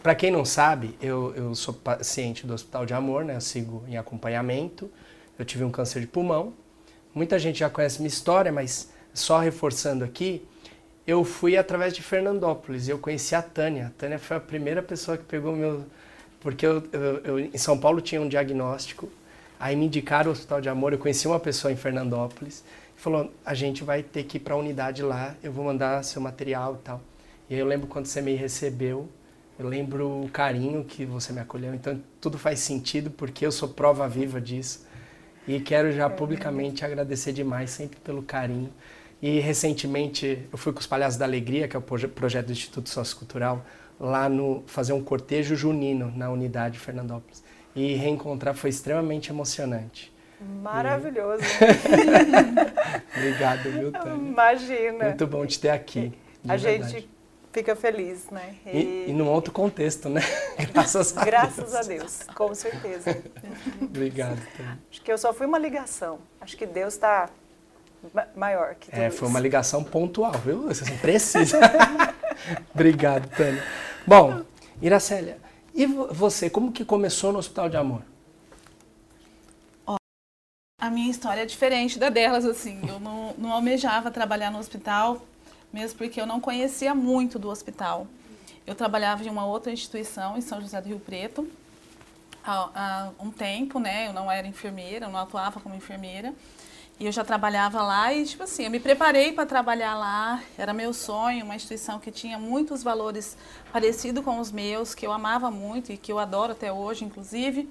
[0.00, 3.82] para quem não sabe, eu, eu sou paciente do Hospital de Amor, né, eu sigo
[3.88, 4.88] em acompanhamento,
[5.36, 6.54] eu tive um câncer de pulmão.
[7.12, 10.46] Muita gente já conhece minha história, mas só reforçando aqui,
[11.10, 12.88] eu fui através de Fernandópolis.
[12.88, 13.88] Eu conheci a Tânia.
[13.88, 15.84] A Tânia foi a primeira pessoa que pegou meu.
[16.40, 19.08] Porque eu, eu, eu, em São Paulo tinha um diagnóstico,
[19.58, 20.92] aí me indicaram o Hospital de Amor.
[20.92, 22.64] Eu conheci uma pessoa em Fernandópolis
[22.96, 26.02] e falou: a gente vai ter que ir para a unidade lá, eu vou mandar
[26.04, 27.00] seu material e tal.
[27.48, 29.08] E aí eu lembro quando você me recebeu,
[29.58, 31.74] eu lembro o carinho que você me acolheu.
[31.74, 34.86] Então tudo faz sentido porque eu sou prova viva disso.
[35.48, 38.72] E quero já publicamente agradecer demais sempre pelo carinho.
[39.22, 42.88] E recentemente eu fui com os Palhaços da Alegria, que é o projeto do Instituto
[42.88, 43.64] Sociocultural,
[43.98, 47.44] lá no fazer um cortejo junino na unidade Fernandópolis.
[47.76, 50.12] E reencontrar foi extremamente emocionante.
[50.62, 51.42] Maravilhoso.
[51.42, 53.18] E...
[53.18, 54.14] Obrigado, viu, Tânia?
[54.14, 55.04] Imagina.
[55.04, 56.12] Muito bom te ter aqui.
[56.48, 56.92] A verdade.
[56.92, 57.10] gente
[57.52, 58.54] fica feliz, né?
[58.66, 60.22] E, e, e num outro contexto, né?
[60.72, 61.74] Graças a Graças Deus.
[61.74, 63.22] a Deus, com certeza.
[63.82, 64.40] Obrigado.
[64.56, 64.78] Tânia.
[64.90, 66.20] Acho que eu só fui uma ligação.
[66.40, 67.28] Acho que Deus está
[68.36, 69.26] maior que tudo É, foi isso.
[69.26, 70.62] uma ligação pontual, viu?
[70.68, 71.58] Você precisa.
[72.74, 73.62] Obrigado, Tânia.
[74.06, 74.42] Bom,
[74.80, 75.38] Iracélia,
[75.74, 78.02] e você, como que começou no Hospital de Amor?
[80.80, 82.80] A minha história é diferente da delas, assim.
[82.88, 85.20] Eu não, não almejava trabalhar no hospital,
[85.70, 88.06] mesmo porque eu não conhecia muito do hospital.
[88.66, 91.46] Eu trabalhava em uma outra instituição, em São José do Rio Preto,
[92.42, 94.08] há, há um tempo, né?
[94.08, 96.32] Eu não era enfermeira, eu não atuava como enfermeira.
[97.00, 100.42] E eu já trabalhava lá e, tipo assim, eu me preparei para trabalhar lá.
[100.58, 103.38] Era meu sonho, uma instituição que tinha muitos valores
[103.72, 107.66] parecidos com os meus, que eu amava muito e que eu adoro até hoje, inclusive.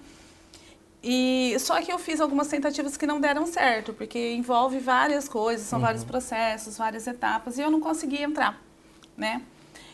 [1.03, 5.67] E só que eu fiz algumas tentativas que não deram certo, porque envolve várias coisas,
[5.67, 5.85] são uhum.
[5.85, 8.59] vários processos, várias etapas, e eu não consegui entrar,
[9.15, 9.43] né?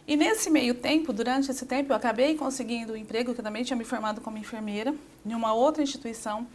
[0.08, 3.66] E nesse meio tempo, durante esse tempo, eu acabei conseguindo um emprego, que eu também
[3.66, 4.96] tinha me formado como enfermeira,
[5.26, 6.48] em uma outra instituição,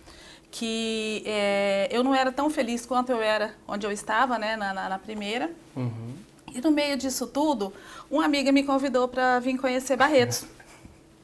[0.51, 4.75] que é, eu não era tão feliz quanto eu era onde eu estava, né, na,
[4.75, 5.51] na, na primeira.
[5.77, 6.15] Uhum.
[6.53, 7.73] E no meio disso tudo,
[8.11, 10.45] uma amiga me convidou para vir conhecer Barretos.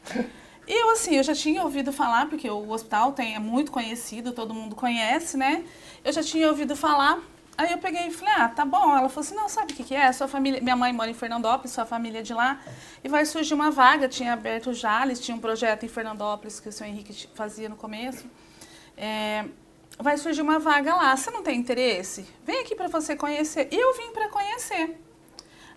[0.69, 4.33] E eu, assim, eu já tinha ouvido falar, porque o hospital tem, é muito conhecido,
[4.33, 5.65] todo mundo conhece, né?
[6.05, 7.21] Eu já tinha ouvido falar.
[7.57, 8.91] Aí eu peguei e falei, ah, tá bom.
[8.91, 10.11] Ela falou assim, não, sabe o que, que é?
[10.12, 12.61] Sua família, minha mãe mora em Fernandópolis, sua família é de lá.
[13.05, 16.69] E vai surgir uma vaga, tinha aberto o Jales, tinha um projeto em Fernandópolis que
[16.69, 18.27] o senhor Henrique fazia no começo.
[18.97, 19.45] É,
[19.99, 22.27] vai surgir uma vaga lá, você não tem interesse?
[22.45, 23.69] Vem aqui para você conhecer.
[23.71, 24.99] E eu vim para conhecer.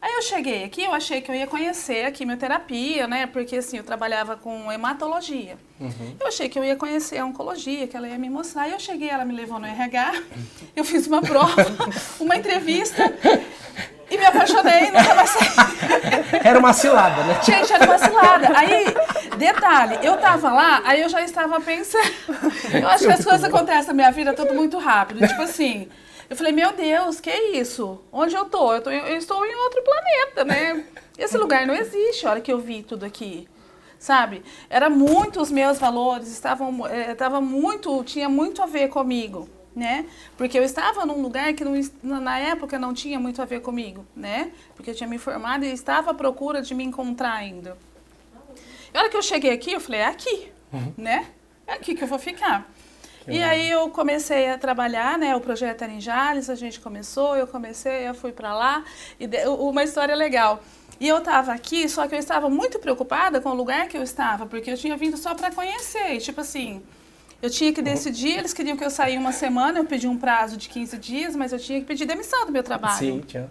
[0.01, 3.27] Aí eu cheguei aqui, eu achei que eu ia conhecer a quimioterapia, né?
[3.27, 5.57] Porque assim, eu trabalhava com hematologia.
[5.77, 6.15] Uhum.
[6.17, 8.69] Eu achei que eu ia conhecer a oncologia, que ela ia me mostrar.
[8.69, 10.23] E eu cheguei, ela me levou no RH,
[10.73, 11.65] eu fiz uma prova,
[12.17, 13.03] uma entrevista
[14.09, 15.49] e me apaixonei, nunca mais saí.
[16.43, 17.39] Era uma cilada, né?
[17.43, 18.57] Gente, era uma cilada.
[18.57, 18.85] Aí,
[19.37, 22.03] detalhe, eu tava lá, aí eu já estava pensando.
[22.73, 25.27] Eu acho que as coisas acontecem na minha vida tudo muito rápido.
[25.27, 25.89] Tipo assim,
[26.29, 28.01] eu falei, meu Deus, que é isso?
[28.11, 28.73] Onde eu tô?
[28.73, 30.85] Eu, tô, eu estou em outro planeta, né?
[31.17, 33.47] Esse lugar não existe a hora que eu vi tudo aqui.
[33.97, 34.43] Sabe?
[34.69, 40.05] Era muito os meus valores, estavam, é, tava muito, tinha muito a ver comigo, né?
[40.37, 44.05] Porque eu estava num lugar que não, na época não tinha muito a ver comigo,
[44.15, 44.51] né?
[44.75, 47.77] Porque eu tinha me formado e estava à procura de me encontrar ainda.
[48.93, 50.93] E a hora que eu cheguei aqui, eu falei, é aqui, Uhum.
[50.97, 51.27] né?
[51.67, 52.67] É aqui que eu vou ficar.
[53.23, 53.49] Que E legal.
[53.49, 55.35] aí eu comecei a trabalhar, né?
[55.35, 58.83] O projeto era em Jales, a gente começou, eu comecei, eu fui para lá.
[59.19, 60.63] E de- uma história legal.
[60.99, 64.03] E eu estava aqui, só que eu estava muito preocupada com o lugar que eu
[64.03, 66.15] estava, porque eu tinha vindo só para conhecer.
[66.15, 66.81] E, tipo assim,
[67.41, 70.57] eu tinha que decidir, eles queriam que eu saísse uma semana, eu pedi um prazo
[70.57, 72.97] de 15 dias, mas eu tinha que pedir demissão do meu trabalho.
[72.97, 73.49] Sim, tinha.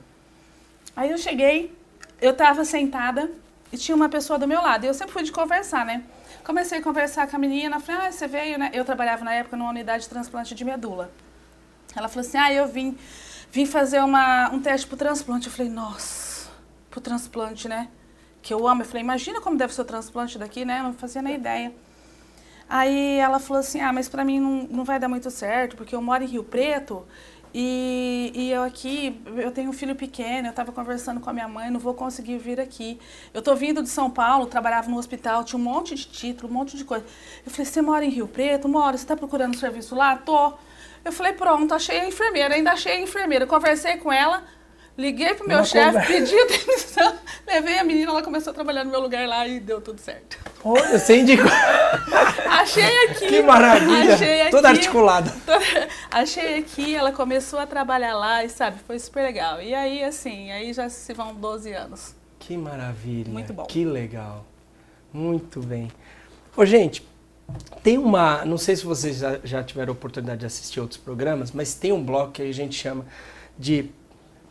[0.94, 1.72] Aí eu cheguei,
[2.20, 3.30] eu tava sentada
[3.72, 4.84] e tinha uma pessoa do meu lado.
[4.84, 6.02] E eu sempre fui de conversar, né?
[6.44, 8.70] Comecei a conversar com a menina, falei, ah, você veio, né?
[8.72, 11.10] Eu trabalhava na época numa unidade de transplante de medula.
[11.96, 12.96] Ela falou assim, ah, eu vim,
[13.50, 15.46] vim fazer uma, um teste pro transplante.
[15.46, 16.50] Eu falei, nossa,
[16.90, 17.88] pro transplante, né?
[18.42, 18.82] Que eu amo.
[18.82, 20.80] Eu falei, imagina como deve ser o transplante daqui, né?
[20.80, 21.72] Eu não fazia nem ideia.
[22.68, 25.94] Aí ela falou assim, ah, mas pra mim não, não vai dar muito certo, porque
[25.94, 27.06] eu moro em Rio Preto
[27.54, 31.48] e, e eu aqui, eu tenho um filho pequeno, eu estava conversando com a minha
[31.48, 33.00] mãe, não vou conseguir vir aqui.
[33.32, 36.54] Eu tô vindo de São Paulo, trabalhava no hospital, tinha um monte de título, um
[36.54, 37.06] monte de coisa.
[37.44, 38.68] Eu falei, você mora em Rio Preto?
[38.68, 40.16] Moro, você está procurando serviço lá?
[40.16, 40.52] Tô.
[41.04, 43.46] Eu falei, pronto, achei a enfermeira, ainda achei a enfermeira.
[43.46, 44.44] Conversei com ela,
[44.98, 47.14] Liguei pro meu chefe, pedi a demissão,
[47.46, 50.36] levei a menina, ela começou a trabalhar no meu lugar lá e deu tudo certo.
[50.64, 51.48] Olha, você indicou.
[52.50, 53.28] Achei aqui.
[53.28, 54.14] Que maravilha.
[54.14, 54.50] Achei aqui.
[54.50, 55.32] Toda articulada.
[56.10, 59.62] Achei aqui, ela começou a trabalhar lá e sabe, foi super legal.
[59.62, 62.16] E aí, assim, aí já se vão 12 anos.
[62.40, 63.32] Que maravilha.
[63.32, 63.66] Muito bom.
[63.66, 64.44] Que legal.
[65.12, 65.92] Muito bem.
[66.56, 67.06] Ô, gente,
[67.84, 68.44] tem uma.
[68.44, 72.02] Não sei se vocês já, já tiveram oportunidade de assistir outros programas, mas tem um
[72.02, 73.06] bloco que a gente chama
[73.56, 73.90] de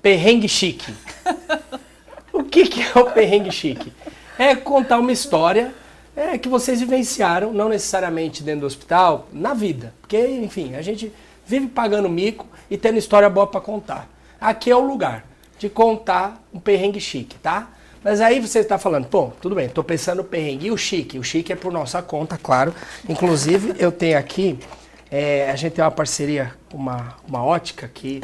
[0.01, 0.93] perrengue chique.
[2.33, 3.93] o que, que é o perrengue chique?
[4.38, 5.73] É contar uma história
[6.15, 9.93] é, que vocês vivenciaram, não necessariamente dentro do hospital, na vida.
[10.01, 11.12] Porque, enfim, a gente
[11.45, 14.10] vive pagando mico e tendo história boa para contar.
[14.39, 15.25] Aqui é o lugar
[15.60, 17.69] de contar um perrengue chique, tá?
[18.03, 20.67] Mas aí você está falando, pô, tudo bem, tô pensando no perrengue.
[20.67, 21.19] E o chique?
[21.19, 22.73] O chique é por nossa conta, claro.
[23.07, 24.57] Inclusive, eu tenho aqui,
[25.12, 28.21] é, a gente tem uma parceria com uma, uma ótica que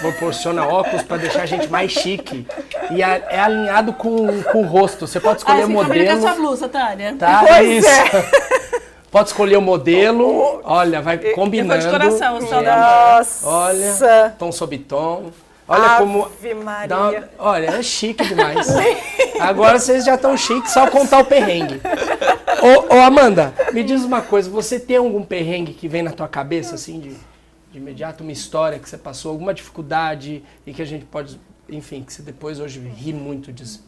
[0.00, 2.46] proporciona óculos para deixar a gente mais chique.
[2.90, 5.06] E é, é alinhado com, com o rosto.
[5.06, 6.20] Você pode escolher o modelo.
[6.20, 7.14] sua blusa, Tânia.
[7.18, 7.88] Tá, Pois é isso.
[7.88, 8.84] é.
[9.10, 10.60] Pode escolher o modelo.
[10.64, 11.80] Olha, vai combinando.
[11.80, 12.64] de coração, o sol É.
[12.64, 12.76] da
[13.16, 13.48] Nossa.
[13.48, 15.30] Olha, tom sob tom.
[15.68, 16.28] Olha Ave como.
[16.64, 16.88] Maria.
[16.88, 18.66] dá uma- olha, é chique demais.
[19.40, 21.80] Agora vocês já estão chiques, só contar o perrengue.
[22.60, 26.26] Ô, ô, Amanda, me diz uma coisa, você tem algum perrengue que vem na tua
[26.28, 27.16] cabeça, assim, de,
[27.74, 32.04] de imediato, uma história que você passou, alguma dificuldade e que a gente pode, enfim,
[32.04, 33.84] que você depois hoje ri muito disso?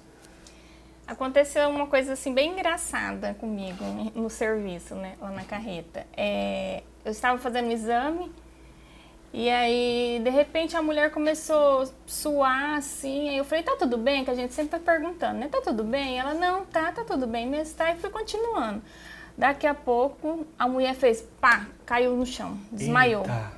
[1.07, 6.05] Aconteceu uma coisa assim bem engraçada comigo no serviço, né, lá na carreta.
[6.17, 8.33] É, eu estava fazendo um exame
[9.33, 13.29] e aí de repente a mulher começou a suar assim.
[13.29, 14.25] Aí eu falei, tá tudo bem?
[14.25, 15.47] Que a gente sempre tá perguntando, né?
[15.47, 16.19] Tá tudo bem?
[16.19, 17.93] Ela, não, tá, tá tudo bem mesmo, tá.
[17.93, 18.83] E fui continuando.
[19.39, 23.23] Daqui a pouco a mulher fez pá, caiu no chão, desmaiou.
[23.23, 23.56] Eita.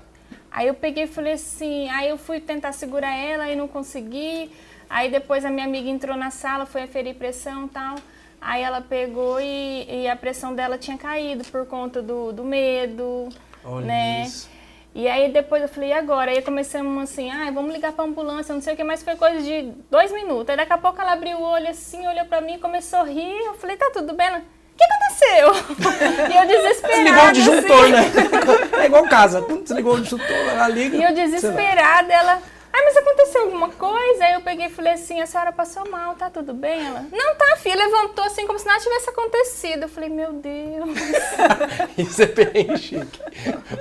[0.58, 4.50] Aí eu peguei e falei assim, aí eu fui tentar segurar ela e não consegui.
[4.90, 7.94] Aí depois a minha amiga entrou na sala, foi aferir pressão e tal.
[8.40, 13.28] Aí ela pegou e, e a pressão dela tinha caído por conta do, do medo,
[13.64, 14.22] Olha né?
[14.24, 14.50] isso.
[14.96, 16.32] E aí depois eu falei, e agora?
[16.32, 19.40] Aí começamos assim, ah, vamos ligar pra ambulância, não sei o que, mas foi coisa
[19.40, 20.50] de dois minutos.
[20.50, 23.46] Aí daqui a pouco ela abriu o olho assim, olhou pra mim, começou a rir.
[23.46, 24.26] Eu falei, tá tudo bem?
[24.26, 24.42] Ela,
[24.78, 25.76] que aconteceu?
[26.30, 27.02] e eu desesperada.
[27.02, 27.92] Desligou o disjuntor, assim.
[27.92, 28.82] né?
[28.82, 29.40] É igual casa.
[29.40, 30.96] Desligou o disjuntor, ela liga.
[30.96, 32.40] E eu desesperada, ela.
[32.70, 34.24] Ai, mas aconteceu alguma coisa?
[34.24, 36.86] Aí eu peguei e falei assim, a senhora passou mal, tá tudo bem?
[36.86, 39.82] Ela, não tá, filha, levantou assim como se nada tivesse acontecido.
[39.84, 40.96] Eu falei, meu Deus.
[41.98, 43.20] Isso é bem chique.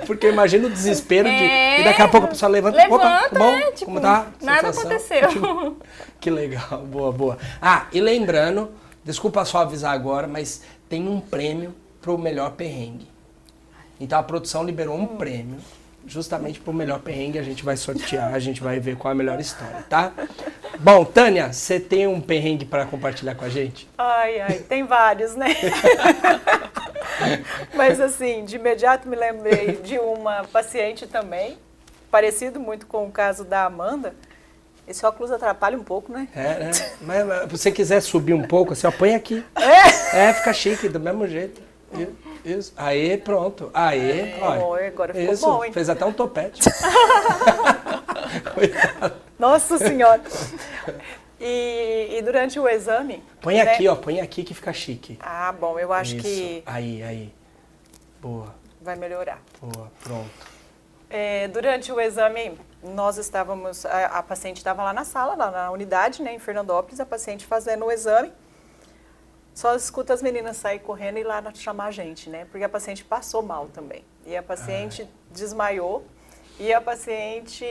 [0.06, 1.34] Porque imagina o desespero de.
[1.44, 1.80] É.
[1.80, 2.76] E daqui a pouco a pessoa levanta.
[2.76, 3.52] Levanta, Opa, bom?
[3.52, 3.70] né?
[3.72, 4.26] Tipo, Como tá?
[4.42, 4.90] nada Sensação?
[4.90, 5.28] aconteceu.
[5.28, 5.76] Tipo,
[6.18, 7.38] que legal, boa, boa.
[7.60, 8.70] Ah, e lembrando,
[9.04, 13.06] desculpa só avisar agora, mas tem um prêmio pro melhor perrengue.
[14.00, 15.58] Então a produção liberou um prêmio.
[16.06, 19.16] Justamente pro melhor perrengue a gente vai sortear, a gente vai ver qual é a
[19.16, 20.12] melhor história, tá?
[20.78, 23.88] Bom, Tânia, você tem um perrengue para compartilhar com a gente?
[23.98, 25.48] Ai, ai, tem vários, né?
[27.74, 31.58] Mas assim, de imediato me lembrei de uma paciente também,
[32.10, 34.14] parecido muito com o caso da Amanda.
[34.88, 36.26] Esse óculos atrapalha um pouco, né?
[36.34, 36.70] É, né?
[37.02, 39.44] Mas, mas se você quiser subir um pouco, assim, ó, põe aqui.
[39.54, 40.28] É?
[40.28, 41.60] É, fica chique, do mesmo jeito.
[42.42, 42.72] Isso.
[42.74, 43.70] Aê, pronto.
[43.74, 44.64] Aê, olha.
[44.64, 45.72] Oi, agora ficou Isso, bom, hein?
[45.72, 46.62] fez até um topete.
[49.38, 50.22] Nossa Senhora!
[51.38, 53.22] E, e durante o exame.
[53.40, 53.62] Põe né?
[53.62, 55.18] aqui, ó, põe aqui que fica chique.
[55.20, 56.24] Ah, bom, eu acho Isso.
[56.24, 57.32] que Aí, aí.
[58.20, 59.40] Boa, vai melhorar.
[59.60, 60.30] boa, pronto.
[61.08, 65.70] É, durante o exame, nós estávamos, a, a paciente estava lá na sala, lá na
[65.70, 68.32] unidade, né, em Fernandópolis, a paciente fazendo o exame.
[69.54, 72.46] Só escuta as meninas sair correndo e ir lá chamar a gente, né?
[72.48, 74.04] Porque a paciente passou mal também.
[74.24, 76.04] E a paciente desmaiou.
[76.60, 77.64] E a paciente,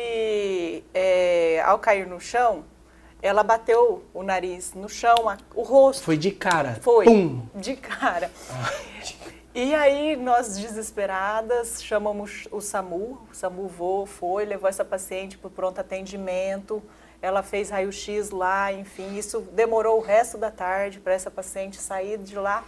[0.94, 2.66] é, ao cair no chão,
[3.22, 6.04] ela bateu o nariz no chão, a- o rosto.
[6.04, 6.78] Foi de cara.
[6.82, 7.48] Foi, Pum.
[7.56, 8.30] de cara.
[9.60, 15.48] E aí, nós desesperadas, chamamos o SAMU, o SAMU voou, foi, levou essa paciente para
[15.48, 16.80] o pronto atendimento,
[17.20, 22.20] ela fez raio-x lá, enfim, isso demorou o resto da tarde para essa paciente sair
[22.20, 22.64] de lá.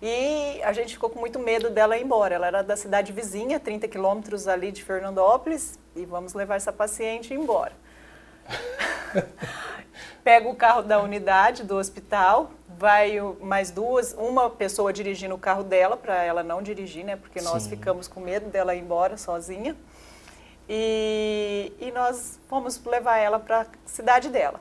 [0.00, 2.36] E a gente ficou com muito medo dela ir embora.
[2.36, 7.34] Ela era da cidade vizinha, 30 quilômetros ali de Fernandópolis, e vamos levar essa paciente
[7.34, 7.74] embora.
[10.24, 15.62] Pega o carro da unidade do hospital, vai mais duas, uma pessoa dirigindo o carro
[15.62, 17.16] dela, para ela não dirigir, né?
[17.16, 17.70] Porque nós Sim.
[17.70, 19.76] ficamos com medo dela ir embora sozinha.
[20.68, 24.60] E, e nós fomos levar ela para a cidade dela.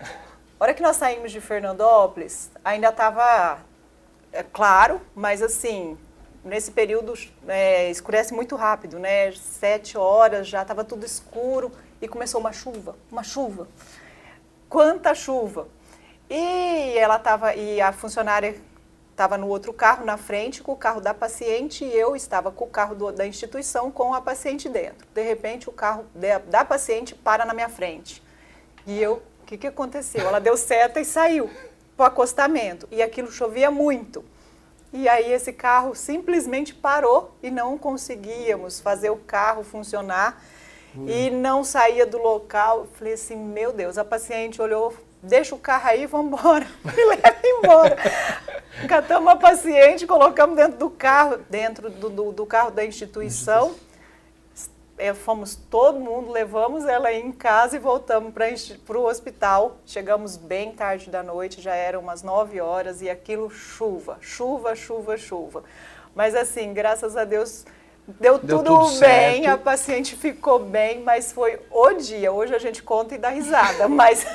[0.00, 3.58] A hora que nós saímos de Fernandópolis, ainda estava
[4.32, 5.96] é, claro, mas assim,
[6.44, 7.14] nesse período
[7.46, 9.32] é, escurece muito rápido, né?
[9.32, 11.72] Sete horas, já estava tudo escuro
[12.02, 13.68] e começou uma chuva, uma chuva.
[14.68, 15.68] quanta chuva.
[16.28, 18.56] E ela tava e a funcionária
[19.10, 22.64] estava no outro carro na frente com o carro da paciente e eu estava com
[22.64, 25.06] o carro do, da instituição com a paciente dentro.
[25.14, 28.22] De repente o carro de, da paciente para na minha frente.
[28.86, 30.26] E eu, o que, que aconteceu?
[30.26, 31.48] Ela deu seta e saiu
[31.96, 32.88] para o acostamento.
[32.90, 34.24] E aquilo chovia muito.
[34.92, 40.40] E aí esse carro simplesmente parou e não conseguíamos fazer o carro funcionar
[40.96, 41.06] hum.
[41.08, 42.86] e não saía do local.
[42.94, 47.36] Falei assim, meu Deus, a paciente olhou, deixa o carro aí, vamos embora, me leva
[47.44, 47.96] embora.
[48.88, 53.74] Catamos a paciente, colocamos dentro do carro, dentro do, do, do carro da instituição.
[54.96, 59.78] É, fomos todo mundo, levamos ela em casa e voltamos para o hospital.
[59.84, 65.16] Chegamos bem tarde da noite, já eram umas 9 horas e aquilo chuva, chuva, chuva,
[65.16, 65.64] chuva.
[66.14, 67.64] Mas assim, graças a Deus,
[68.06, 72.30] Deu, Deu tudo, tudo, bem, a paciente ficou bem, mas foi o dia.
[72.30, 74.26] Hoje a gente conta e dá risada, mas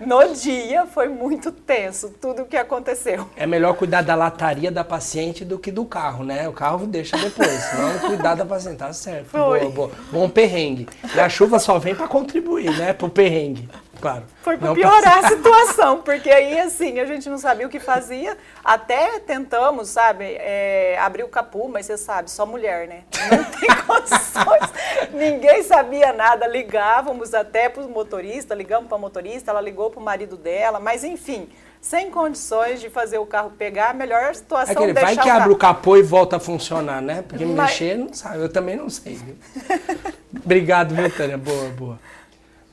[0.00, 3.30] no dia foi muito tenso tudo o que aconteceu.
[3.36, 6.48] É melhor cuidar da lataria da paciente do que do carro, né?
[6.48, 9.26] O carro deixa depois, senão cuidar da paciente, tá certo.
[9.26, 9.60] Foi.
[9.60, 9.90] Boa, boa.
[10.10, 10.88] Bom perrengue.
[11.14, 12.92] E a chuva só vem para contribuir, né?
[12.92, 13.68] Pro perrengue
[14.04, 14.24] claro.
[14.42, 18.36] Foi para piorar a situação, porque aí, assim, a gente não sabia o que fazia.
[18.62, 23.04] Até tentamos, sabe, é, abrir o capu, mas você sabe, só mulher, né?
[23.30, 24.72] Não tem condições.
[25.10, 26.46] Ninguém sabia nada.
[26.46, 30.78] Ligávamos até para o motorista, ligamos para a motorista, ela ligou para o marido dela,
[30.78, 31.48] mas enfim
[31.80, 35.52] sem condições de fazer o carro pegar, a melhor situação é Aquele, Vai que abre
[35.52, 37.22] o capô e volta a funcionar, né?
[37.28, 37.72] Porque Mas...
[37.72, 39.16] mexer não sabe, eu também não sei.
[39.16, 39.36] Viu?
[40.42, 41.36] Obrigado, viu, Tânia?
[41.36, 41.98] Boa, boa.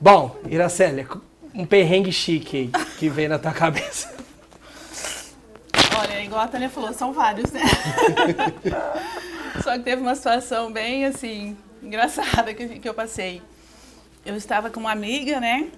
[0.02, 1.06] Bom, Iracélia,
[1.54, 4.12] um perrengue chique que vem na tua cabeça.
[5.96, 7.60] Olha, igual a Tânia falou, são vários, né?
[9.62, 13.40] Só que teve uma situação bem, assim, engraçada que, que eu passei.
[14.26, 15.68] Eu estava com uma amiga, né?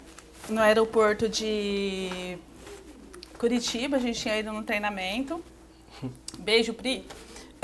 [0.48, 2.38] No aeroporto de
[3.38, 5.44] Curitiba, a gente tinha ido no treinamento.
[6.38, 7.04] Beijo, Pri.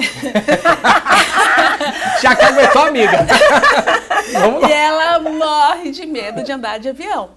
[2.20, 3.26] Já caguetou, amiga.
[4.68, 7.30] e ela morre de medo de andar de avião.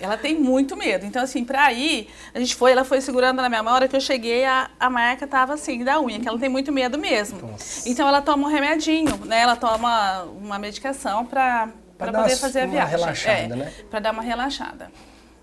[0.00, 1.06] Ela tem muito medo.
[1.06, 3.72] Então, assim, pra ir, a gente foi, ela foi segurando na minha mão.
[3.72, 6.48] A hora que eu cheguei, a, a marca tava assim, da unha, que ela tem
[6.48, 7.50] muito medo mesmo.
[7.50, 7.88] Nossa.
[7.88, 9.40] Então, ela toma um remedinho, né?
[9.40, 12.90] Ela toma uma medicação pra, pra, pra poder fazer a viagem.
[12.90, 13.72] relaxada, é, né?
[13.90, 14.90] Pra dar uma relaxada.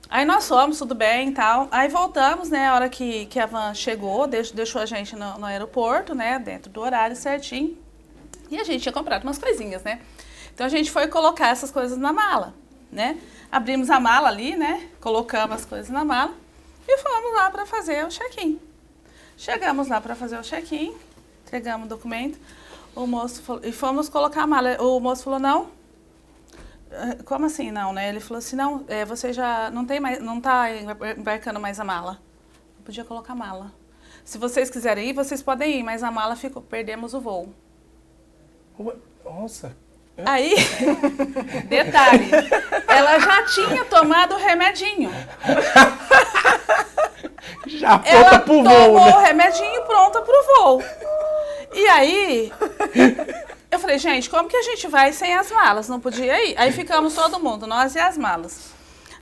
[0.09, 1.67] Aí nós fomos, tudo bem e tal.
[1.69, 2.67] Aí voltamos, né?
[2.67, 6.39] A hora que, que a van chegou, deixou, deixou a gente no, no aeroporto, né?
[6.39, 7.77] Dentro do horário certinho.
[8.49, 10.01] E a gente tinha comprado umas coisinhas, né?
[10.51, 12.55] Então a gente foi colocar essas coisas na mala,
[12.91, 13.19] né?
[13.51, 14.89] Abrimos a mala ali, né?
[14.99, 16.33] Colocamos as coisas na mala
[16.87, 18.59] e fomos lá para fazer o check-in.
[19.37, 20.95] Chegamos lá para fazer o check-in,
[21.45, 22.39] entregamos o documento.
[22.95, 24.75] O moço falou, e fomos colocar a mala.
[24.81, 25.69] O moço falou: "Não,
[27.25, 28.09] como assim não, né?
[28.09, 30.67] Ele falou assim, não, é, você já não tem mais, não está
[31.17, 32.19] embarcando mais a mala.
[32.77, 33.71] Eu podia colocar a mala.
[34.23, 37.53] Se vocês quiserem ir, vocês podem ir, mas a mala ficou, perdemos o voo.
[39.23, 39.75] Nossa.
[40.25, 40.55] Aí,
[41.69, 42.29] detalhe,
[42.87, 45.11] ela já tinha tomado o remedinho.
[47.67, 49.15] Já pronta ela pro voo, tomou né?
[49.15, 50.83] o remedinho pronta pro voo.
[51.71, 52.53] E aí,
[53.89, 55.89] falei, gente, como que a gente vai sem as malas?
[55.89, 56.55] Não podia ir.
[56.57, 58.71] Aí ficamos todo mundo, nós e as malas.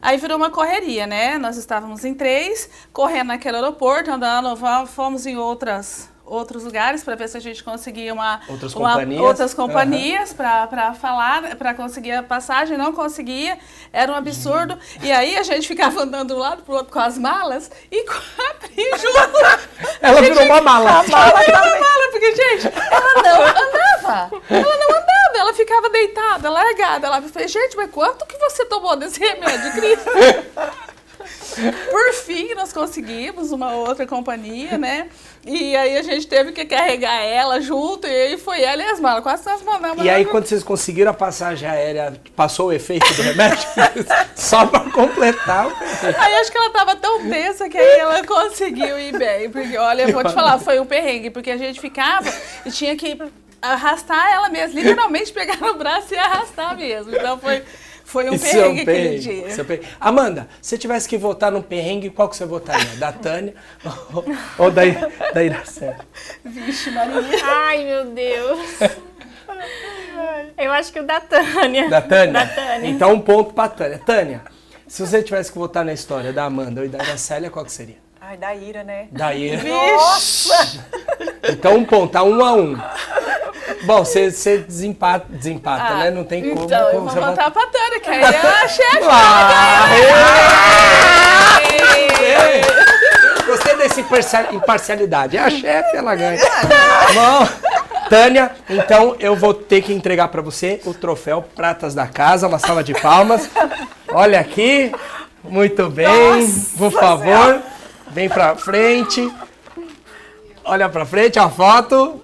[0.01, 1.37] Aí virou uma correria, né?
[1.37, 7.27] Nós estávamos em três, correndo naquele aeroporto, andando, fomos em outras outros lugares para ver
[7.29, 10.35] se a gente conseguia uma outras uma, companhias, outras companhias uhum.
[10.35, 13.57] para falar, para conseguir a passagem, não conseguia,
[13.91, 14.73] era um absurdo.
[14.73, 15.05] Uhum.
[15.05, 18.03] E aí a gente ficava andando de um lado pro outro com as malas e
[18.03, 19.67] com a Pri junto.
[20.01, 20.89] Ela virou uma mala.
[20.89, 24.41] Ela virou uma mala, porque, gente, ela não andava.
[24.49, 27.07] Ela não andava, ela ficava deitada, largada.
[27.07, 30.09] Ela falei, gente, mas quanto que você tomou desse remédio, Cristo?
[31.89, 35.09] Por fim, nós conseguimos uma outra companhia, né?
[35.47, 38.99] E aí a gente teve que carregar ela junto, e aí foi ela e as
[38.99, 40.03] malas, quase nós mandamos.
[40.03, 43.65] E aí quando vocês conseguiram a passagem aérea, passou o efeito do remédio?
[44.35, 45.67] Só para completar.
[46.03, 50.01] Aí acho que ela tava tão tensa que aí ela conseguiu ir bem, porque olha,
[50.01, 52.29] eu vou te falar, foi um perrengue, porque a gente ficava
[52.65, 53.17] e tinha que
[53.61, 57.15] arrastar ela mesmo, literalmente pegar no braço e arrastar mesmo.
[57.15, 57.63] Então foi
[58.07, 59.49] foi um Isso perrengue, é um perrengue aquele dia.
[59.49, 59.87] É um perrengue.
[59.99, 62.95] Amanda, se tivesse que votar num perrengue, qual que você votaria?
[62.95, 63.53] Da Tânia
[64.13, 64.25] ou,
[64.65, 64.83] ou da,
[65.33, 65.97] da Iracema?
[66.45, 67.21] Vixe, Maria.
[67.43, 68.59] Ai, meu Deus.
[70.57, 71.89] Eu acho que o da Tânia.
[71.89, 72.31] Da Tânia?
[72.31, 72.89] Da Tânia.
[72.89, 73.99] Então um ponto pra Tânia.
[73.99, 74.41] Tânia,
[74.87, 77.97] se você tivesse que votar na história da Amanda ou da Iracélia, qual que seria?
[78.21, 79.09] Ai, da Ira, né?
[79.11, 79.61] Da Ira.
[79.63, 80.85] Nossa!
[81.49, 82.77] Então um ponto, tá um a um.
[83.83, 86.11] Bom, você, desempata, desempata né?
[86.11, 86.65] Não tem como.
[86.65, 88.99] Então, eu como vou você vai- voltar pra Tânia, que aí é a chefe.
[89.09, 89.85] Ah,
[92.21, 93.43] é.
[93.45, 95.37] Gostei dessa imparcial- imparcialidade.
[95.37, 96.39] É a chefe, ela ganha.
[97.13, 97.47] Bom,
[98.09, 102.59] Tânia, então eu vou ter que entregar pra você o troféu Pratas da Casa, uma
[102.59, 103.49] salva de palmas.
[104.09, 104.91] Olha aqui.
[105.43, 106.07] Muito bem.
[106.77, 107.61] Por favor,
[108.11, 109.31] vem pra frente.
[110.65, 112.21] Olha pra frente a foto.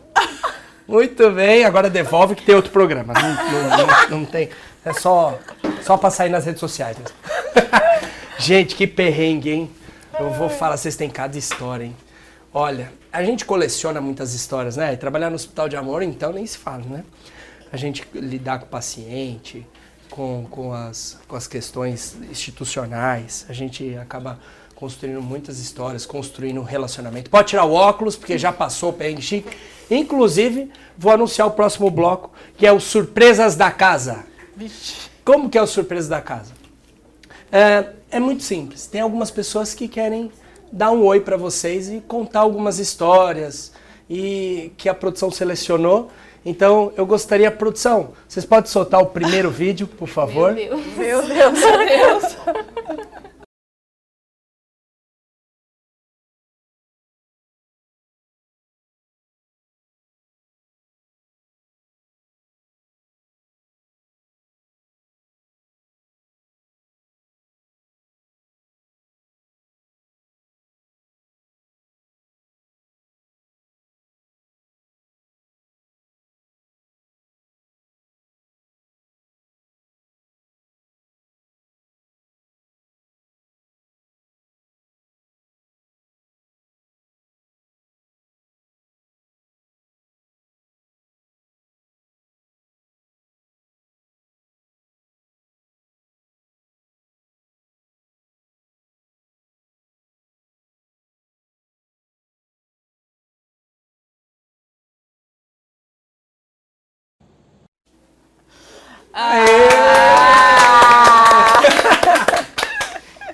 [0.87, 3.13] Muito bem, agora devolve que tem outro programa.
[3.13, 3.29] Não,
[4.09, 4.49] não- não- tem.
[4.85, 5.39] É só,
[5.81, 7.15] só pra sair nas redes sociais mesmo.
[8.37, 9.71] Gente, que perrengue, hein?
[10.19, 11.95] Eu vou falar, vocês têm cada história, hein?
[12.53, 14.93] Olha, a gente coleciona muitas histórias, né?
[14.93, 17.03] E trabalhar no hospital de amor, então nem se fala, né?
[17.71, 19.65] A gente lidar com o paciente,
[20.09, 24.37] com, com, as, com as questões institucionais, a gente acaba
[24.83, 27.29] construindo muitas histórias, construindo um relacionamento.
[27.29, 29.55] Pode tirar o óculos, porque já passou o chique.
[29.89, 34.25] Inclusive, vou anunciar o próximo bloco, que é o Surpresas da Casa.
[35.23, 36.51] Como que é o Surpresas da Casa?
[37.49, 38.85] É, é muito simples.
[38.85, 40.29] Tem algumas pessoas que querem
[40.69, 43.71] dar um oi para vocês e contar algumas histórias
[44.09, 46.11] e que a produção selecionou.
[46.45, 50.51] Então, eu gostaria, produção, vocês podem soltar o primeiro vídeo, por favor?
[50.53, 50.97] Meu Deus.
[50.97, 52.67] Meu Deus, meu Deus.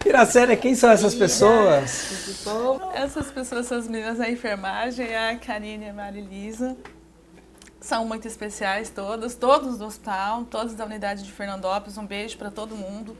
[0.06, 2.36] Iracema, quem são essas pessoas?
[2.94, 6.76] Essas pessoas, essas meninas da enfermagem, a Karine e a Marilisa,
[7.82, 11.98] são muito especiais todas, todos do hospital, todos da unidade de Fernandópolis.
[11.98, 13.18] Um beijo para todo mundo,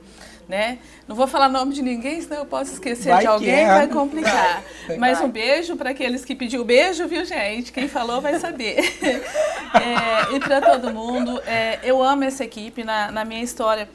[0.48, 0.80] né?
[1.08, 3.68] Não vou falar nome de ninguém, senão eu posso esquecer Vai de alguém, é.
[3.68, 4.62] vai complicar.
[4.88, 4.98] Vai.
[4.98, 7.72] Mas um beijo para aqueles que pediu beijo, viu, gente?
[7.72, 8.80] Quem falou vai saber.
[9.72, 13.88] É, e para todo mundo, é, eu amo essa equipe na, na minha história.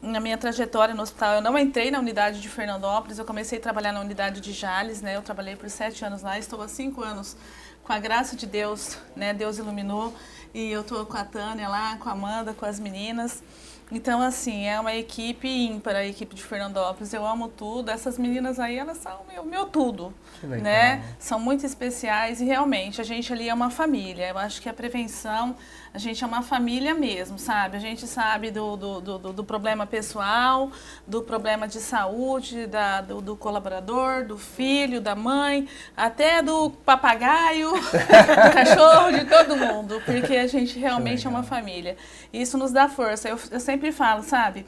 [0.00, 3.60] Na minha trajetória no hospital, eu não entrei na unidade de Fernandópolis, eu comecei a
[3.60, 5.16] trabalhar na unidade de Jales, né?
[5.16, 7.36] Eu trabalhei por sete anos lá, estou há cinco anos
[7.82, 9.34] com a graça de Deus, né?
[9.34, 10.14] Deus iluminou
[10.54, 13.42] e eu estou com a Tânia lá, com a Amanda, com as meninas.
[13.90, 17.14] Então, assim, é uma equipe ímpar, a equipe de Fernandópolis.
[17.14, 17.90] Eu amo tudo.
[17.90, 21.02] Essas meninas aí, elas são meu, meu tudo, né?
[21.18, 24.28] São muito especiais e realmente a gente ali é uma família.
[24.28, 25.56] Eu acho que a prevenção,
[25.92, 27.76] a gente é uma família mesmo, sabe?
[27.76, 30.70] A gente sabe do, do, do, do- problema pessoal,
[31.06, 35.66] do problema de saúde, da, do, do colaborador, do filho, da mãe,
[35.96, 41.96] até do papagaio, do cachorro, de todo mundo, porque a gente realmente é uma família.
[42.32, 43.28] Isso nos dá força.
[43.28, 44.66] Eu, eu sempre falo, sabe?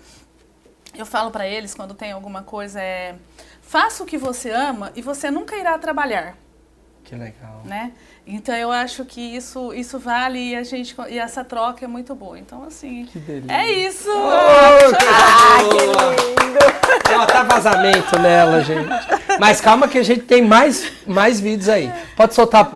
[0.95, 3.15] Eu falo para eles quando tem alguma coisa é
[3.63, 6.35] faça o que você ama e você nunca irá trabalhar
[7.05, 7.63] Que legal.
[7.65, 7.93] né?
[8.33, 12.15] Então eu acho que isso isso vale e a gente e essa troca é muito
[12.15, 12.39] boa.
[12.39, 13.53] Então assim, Que delícia.
[13.53, 14.09] é isso.
[14.11, 17.11] Ah, que lindo!
[17.13, 18.89] Ela tá vazamento nela, gente.
[19.39, 21.93] Mas calma que a gente tem mais, mais vídeos aí.
[22.17, 22.71] Pode soltar.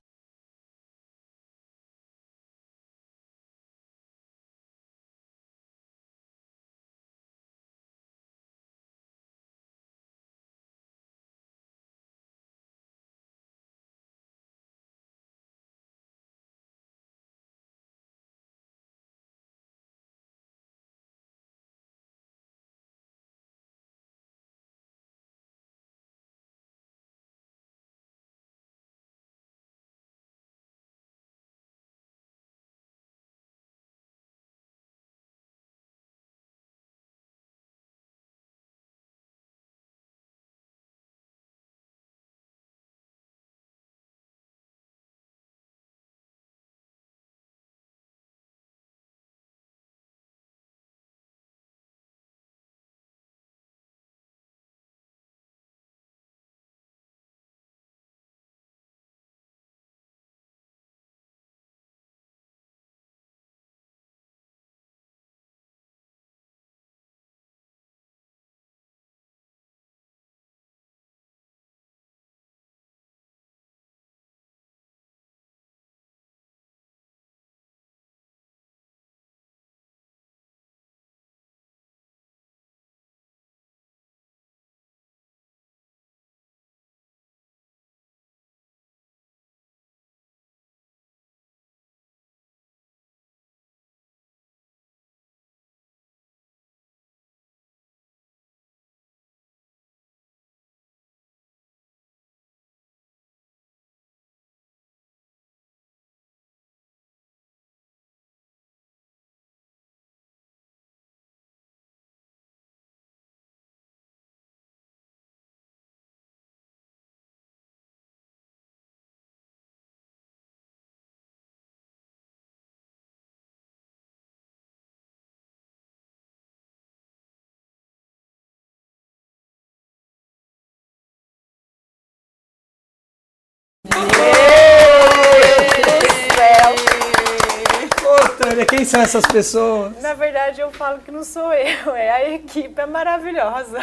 [138.85, 139.99] Quem são essas pessoas?
[140.03, 143.78] Na verdade, eu falo que não sou eu, é a equipe, é maravilhosa.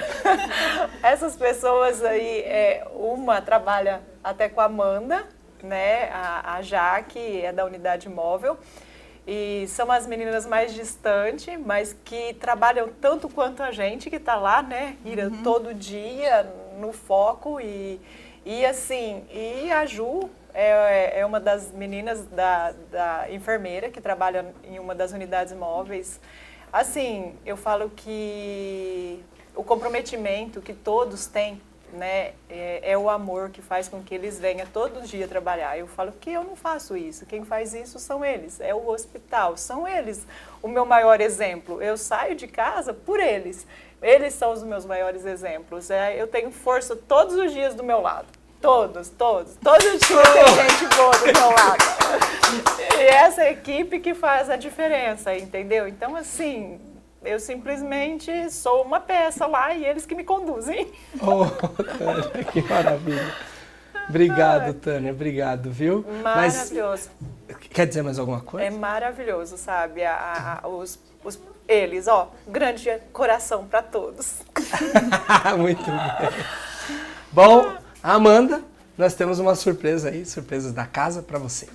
[1.01, 5.25] Essas pessoas aí, é, uma trabalha até com a Amanda,
[5.63, 6.09] né?
[6.13, 8.59] A, a Jaque é da unidade móvel.
[9.25, 14.35] E são as meninas mais distantes, mas que trabalham tanto quanto a gente, que está
[14.35, 14.97] lá, né?
[15.03, 15.41] Ira, uhum.
[15.41, 16.47] todo dia
[16.79, 17.99] no foco e,
[18.45, 24.53] e assim, e a Ju é, é uma das meninas da, da enfermeira que trabalha
[24.63, 26.19] em uma das unidades móveis.
[26.71, 29.23] Assim, eu falo que
[29.55, 31.61] o comprometimento que todos têm
[31.93, 35.77] né, é, é, o amor que faz com que eles venham todo dia trabalhar.
[35.77, 39.57] Eu falo que eu não faço isso, quem faz isso são eles, é o hospital,
[39.57, 40.25] são eles
[40.61, 41.81] o meu maior exemplo.
[41.81, 43.67] Eu saio de casa por eles,
[44.01, 45.89] eles são os meus maiores exemplos.
[45.89, 48.27] É, eu tenho força todos os dias do meu lado.
[48.61, 49.55] Todos, todos.
[49.55, 51.83] Todos os dias tem gente boa do meu lado.
[52.97, 55.87] E essa equipe que faz a diferença, entendeu?
[55.87, 56.79] Então, assim,
[57.23, 60.91] eu simplesmente sou uma peça lá e eles que me conduzem.
[61.21, 61.45] Oh,
[61.97, 63.33] Tânia, que maravilha.
[64.07, 66.05] Obrigado, Tânia, obrigado, viu?
[66.21, 67.09] Maravilhoso.
[67.47, 68.67] Mas, quer dizer mais alguma coisa?
[68.67, 70.03] É maravilhoso, sabe?
[70.03, 74.41] A, a, os, os, eles, ó, grande coração para todos.
[75.57, 76.45] Muito bem.
[77.31, 77.71] Bom,
[78.03, 78.63] Amanda,
[78.97, 81.67] nós temos uma surpresa aí, surpresas da casa para você.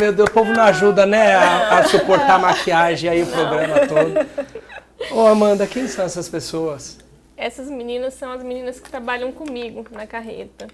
[0.00, 3.86] Meu Deus, o povo não ajuda, né, a, a suportar a maquiagem aí, o programa
[3.86, 4.18] todo.
[5.10, 6.98] Ô, oh, Amanda, quem são essas pessoas?
[7.36, 10.68] Essas meninas são as meninas que trabalham comigo na carreta.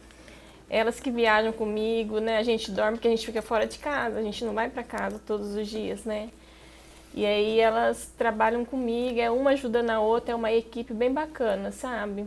[0.70, 2.38] Elas que viajam comigo, né?
[2.38, 4.82] A gente dorme porque a gente fica fora de casa, a gente não vai para
[4.82, 6.28] casa todos os dias, né?
[7.14, 11.72] E aí elas trabalham comigo, é uma ajuda na outra, é uma equipe bem bacana,
[11.72, 12.26] sabe?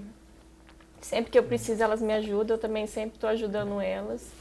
[1.02, 4.39] Sempre que eu preciso, elas me ajudam, eu também sempre estou ajudando elas.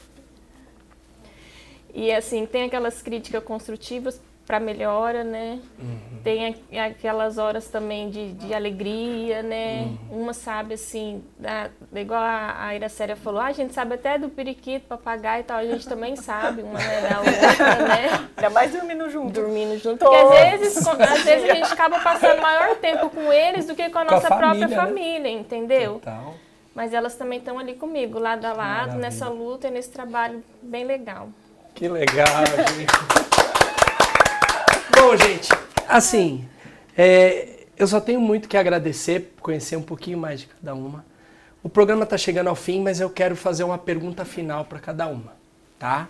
[1.99, 5.59] E assim, tem aquelas críticas construtivas para melhora, né?
[5.77, 6.21] Uhum.
[6.23, 9.89] Tem aquelas horas também de, de alegria, né?
[10.09, 10.21] Uhum.
[10.21, 14.29] Uma sabe assim, da, igual a, a Iracéria falou, ah, a gente sabe até do
[14.29, 18.29] periquito, papagaio e tal, a gente também sabe uma né, da outra, né?
[18.37, 19.33] Ainda mais dormindo junto.
[19.33, 19.97] Dormindo junto.
[19.99, 23.89] Porque às vezes, às vezes a gente acaba passando maior tempo com eles do que
[23.89, 24.87] com a nossa com a família, própria né?
[24.87, 25.93] família, entendeu?
[25.95, 26.33] Total.
[26.73, 29.01] Mas elas também estão ali comigo, lado a lado, Maravilha.
[29.01, 31.27] nessa luta e nesse trabalho bem legal.
[31.75, 32.27] Que legal,
[32.77, 32.91] gente.
[34.95, 35.49] Bom, gente,
[35.87, 36.45] assim,
[36.97, 41.05] é, eu só tenho muito que agradecer, conhecer um pouquinho mais de cada uma.
[41.63, 45.07] O programa está chegando ao fim, mas eu quero fazer uma pergunta final para cada
[45.07, 45.33] uma,
[45.77, 46.09] tá?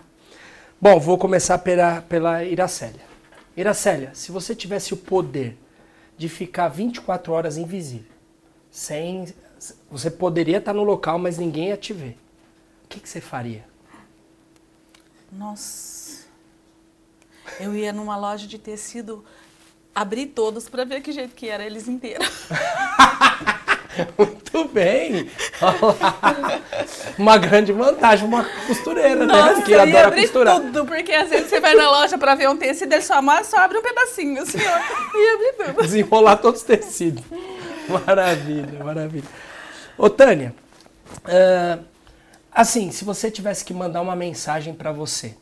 [0.80, 3.02] Bom, vou começar pela, pela Iracélia.
[3.56, 5.56] Iracélia, se você tivesse o poder
[6.18, 8.10] de ficar 24 horas invisível,
[8.70, 9.26] sem,
[9.90, 12.18] você poderia estar no local, mas ninguém ia te ver.
[12.84, 13.69] O que, que você faria?
[15.32, 16.24] Nossa.
[17.58, 19.24] Eu ia numa loja de tecido,
[19.94, 22.28] abrir todos para ver que jeito que era eles inteiros.
[24.16, 25.30] Muito bem.
[27.18, 29.26] uma grande vantagem, uma costureira, né?
[29.26, 29.62] Nossa, né?
[29.62, 30.60] Que adora abrir costurar.
[30.60, 33.58] tudo, porque às vezes você vai na loja para ver um tecido, ele só, só
[33.58, 35.18] abre um pedacinho, assim, ó.
[35.18, 35.82] E abrir tudo.
[35.82, 37.22] Desenrolar todos os tecidos.
[38.06, 39.28] Maravilha, maravilha.
[39.98, 40.54] Ô, Tânia,
[41.24, 41.84] uh,
[42.52, 45.36] Assim, se você tivesse que mandar uma mensagem para você,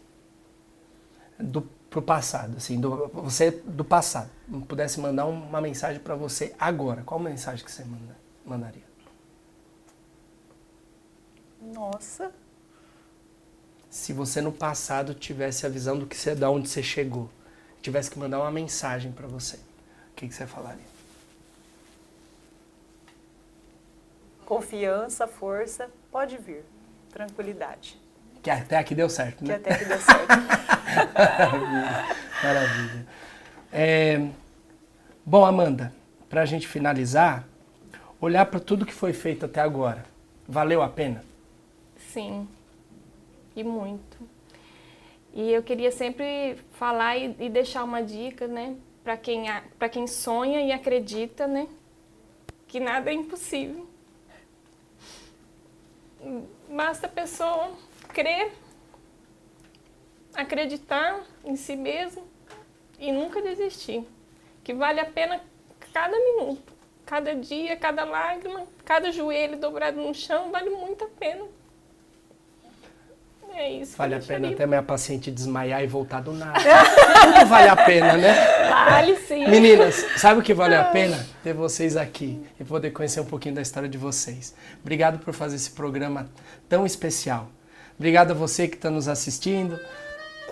[1.38, 4.30] do pro passado, assim, do, você do passado,
[4.66, 8.86] pudesse mandar uma mensagem para você agora, qual mensagem que você manda, mandaria?
[11.60, 12.30] Nossa.
[13.88, 17.30] Se você no passado tivesse a visão do que você, da onde você chegou,
[17.80, 20.98] tivesse que mandar uma mensagem para você, o que, que você falaria?
[24.44, 26.64] Confiança, força, pode vir.
[27.18, 28.00] Tranquilidade.
[28.40, 29.58] Que até aqui deu certo, né?
[29.58, 30.28] Que até aqui deu certo.
[31.16, 32.04] Maravilha.
[32.44, 33.06] Maravilha.
[33.72, 34.28] É,
[35.26, 35.92] bom, Amanda,
[36.30, 37.44] para a gente finalizar,
[38.20, 40.04] olhar para tudo que foi feito até agora,
[40.46, 41.24] valeu a pena?
[41.96, 42.46] Sim,
[43.56, 44.16] e muito.
[45.34, 49.46] E eu queria sempre falar e, e deixar uma dica, né, para quem,
[49.76, 51.66] para quem sonha e acredita, né,
[52.68, 53.88] que nada é impossível.
[56.68, 57.72] Basta a pessoa
[58.08, 58.52] crer,
[60.34, 62.26] acreditar em si mesmo
[62.98, 64.06] e nunca desistir.
[64.64, 65.40] Que vale a pena
[65.92, 66.72] cada minuto,
[67.06, 71.46] cada dia, cada lágrima, cada joelho dobrado no chão, vale muito a pena.
[73.58, 73.96] É isso.
[73.96, 76.60] Vale a pena até minha paciente desmaiar e voltar do nada.
[77.34, 78.32] Não vale a pena, né?
[78.88, 79.48] Vale sim.
[79.48, 81.26] Meninas, sabe o que vale a pena?
[81.42, 84.54] Ter vocês aqui e poder conhecer um pouquinho da história de vocês.
[84.80, 86.28] Obrigado por fazer esse programa
[86.68, 87.48] tão especial.
[87.98, 89.76] Obrigado a você que está nos assistindo.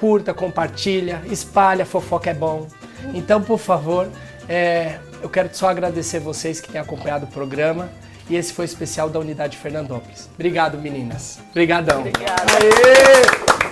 [0.01, 2.67] Curta, compartilha, espalha, fofoca é bom.
[3.15, 4.11] Então, por favor,
[4.49, 7.89] é, eu quero só agradecer vocês que têm acompanhado o programa.
[8.29, 10.29] E esse foi o especial da Unidade Fernandópolis.
[10.35, 11.39] Obrigado, meninas.
[11.51, 12.01] Obrigadão.
[12.01, 12.43] Obrigada.
[12.53, 13.66] Aê!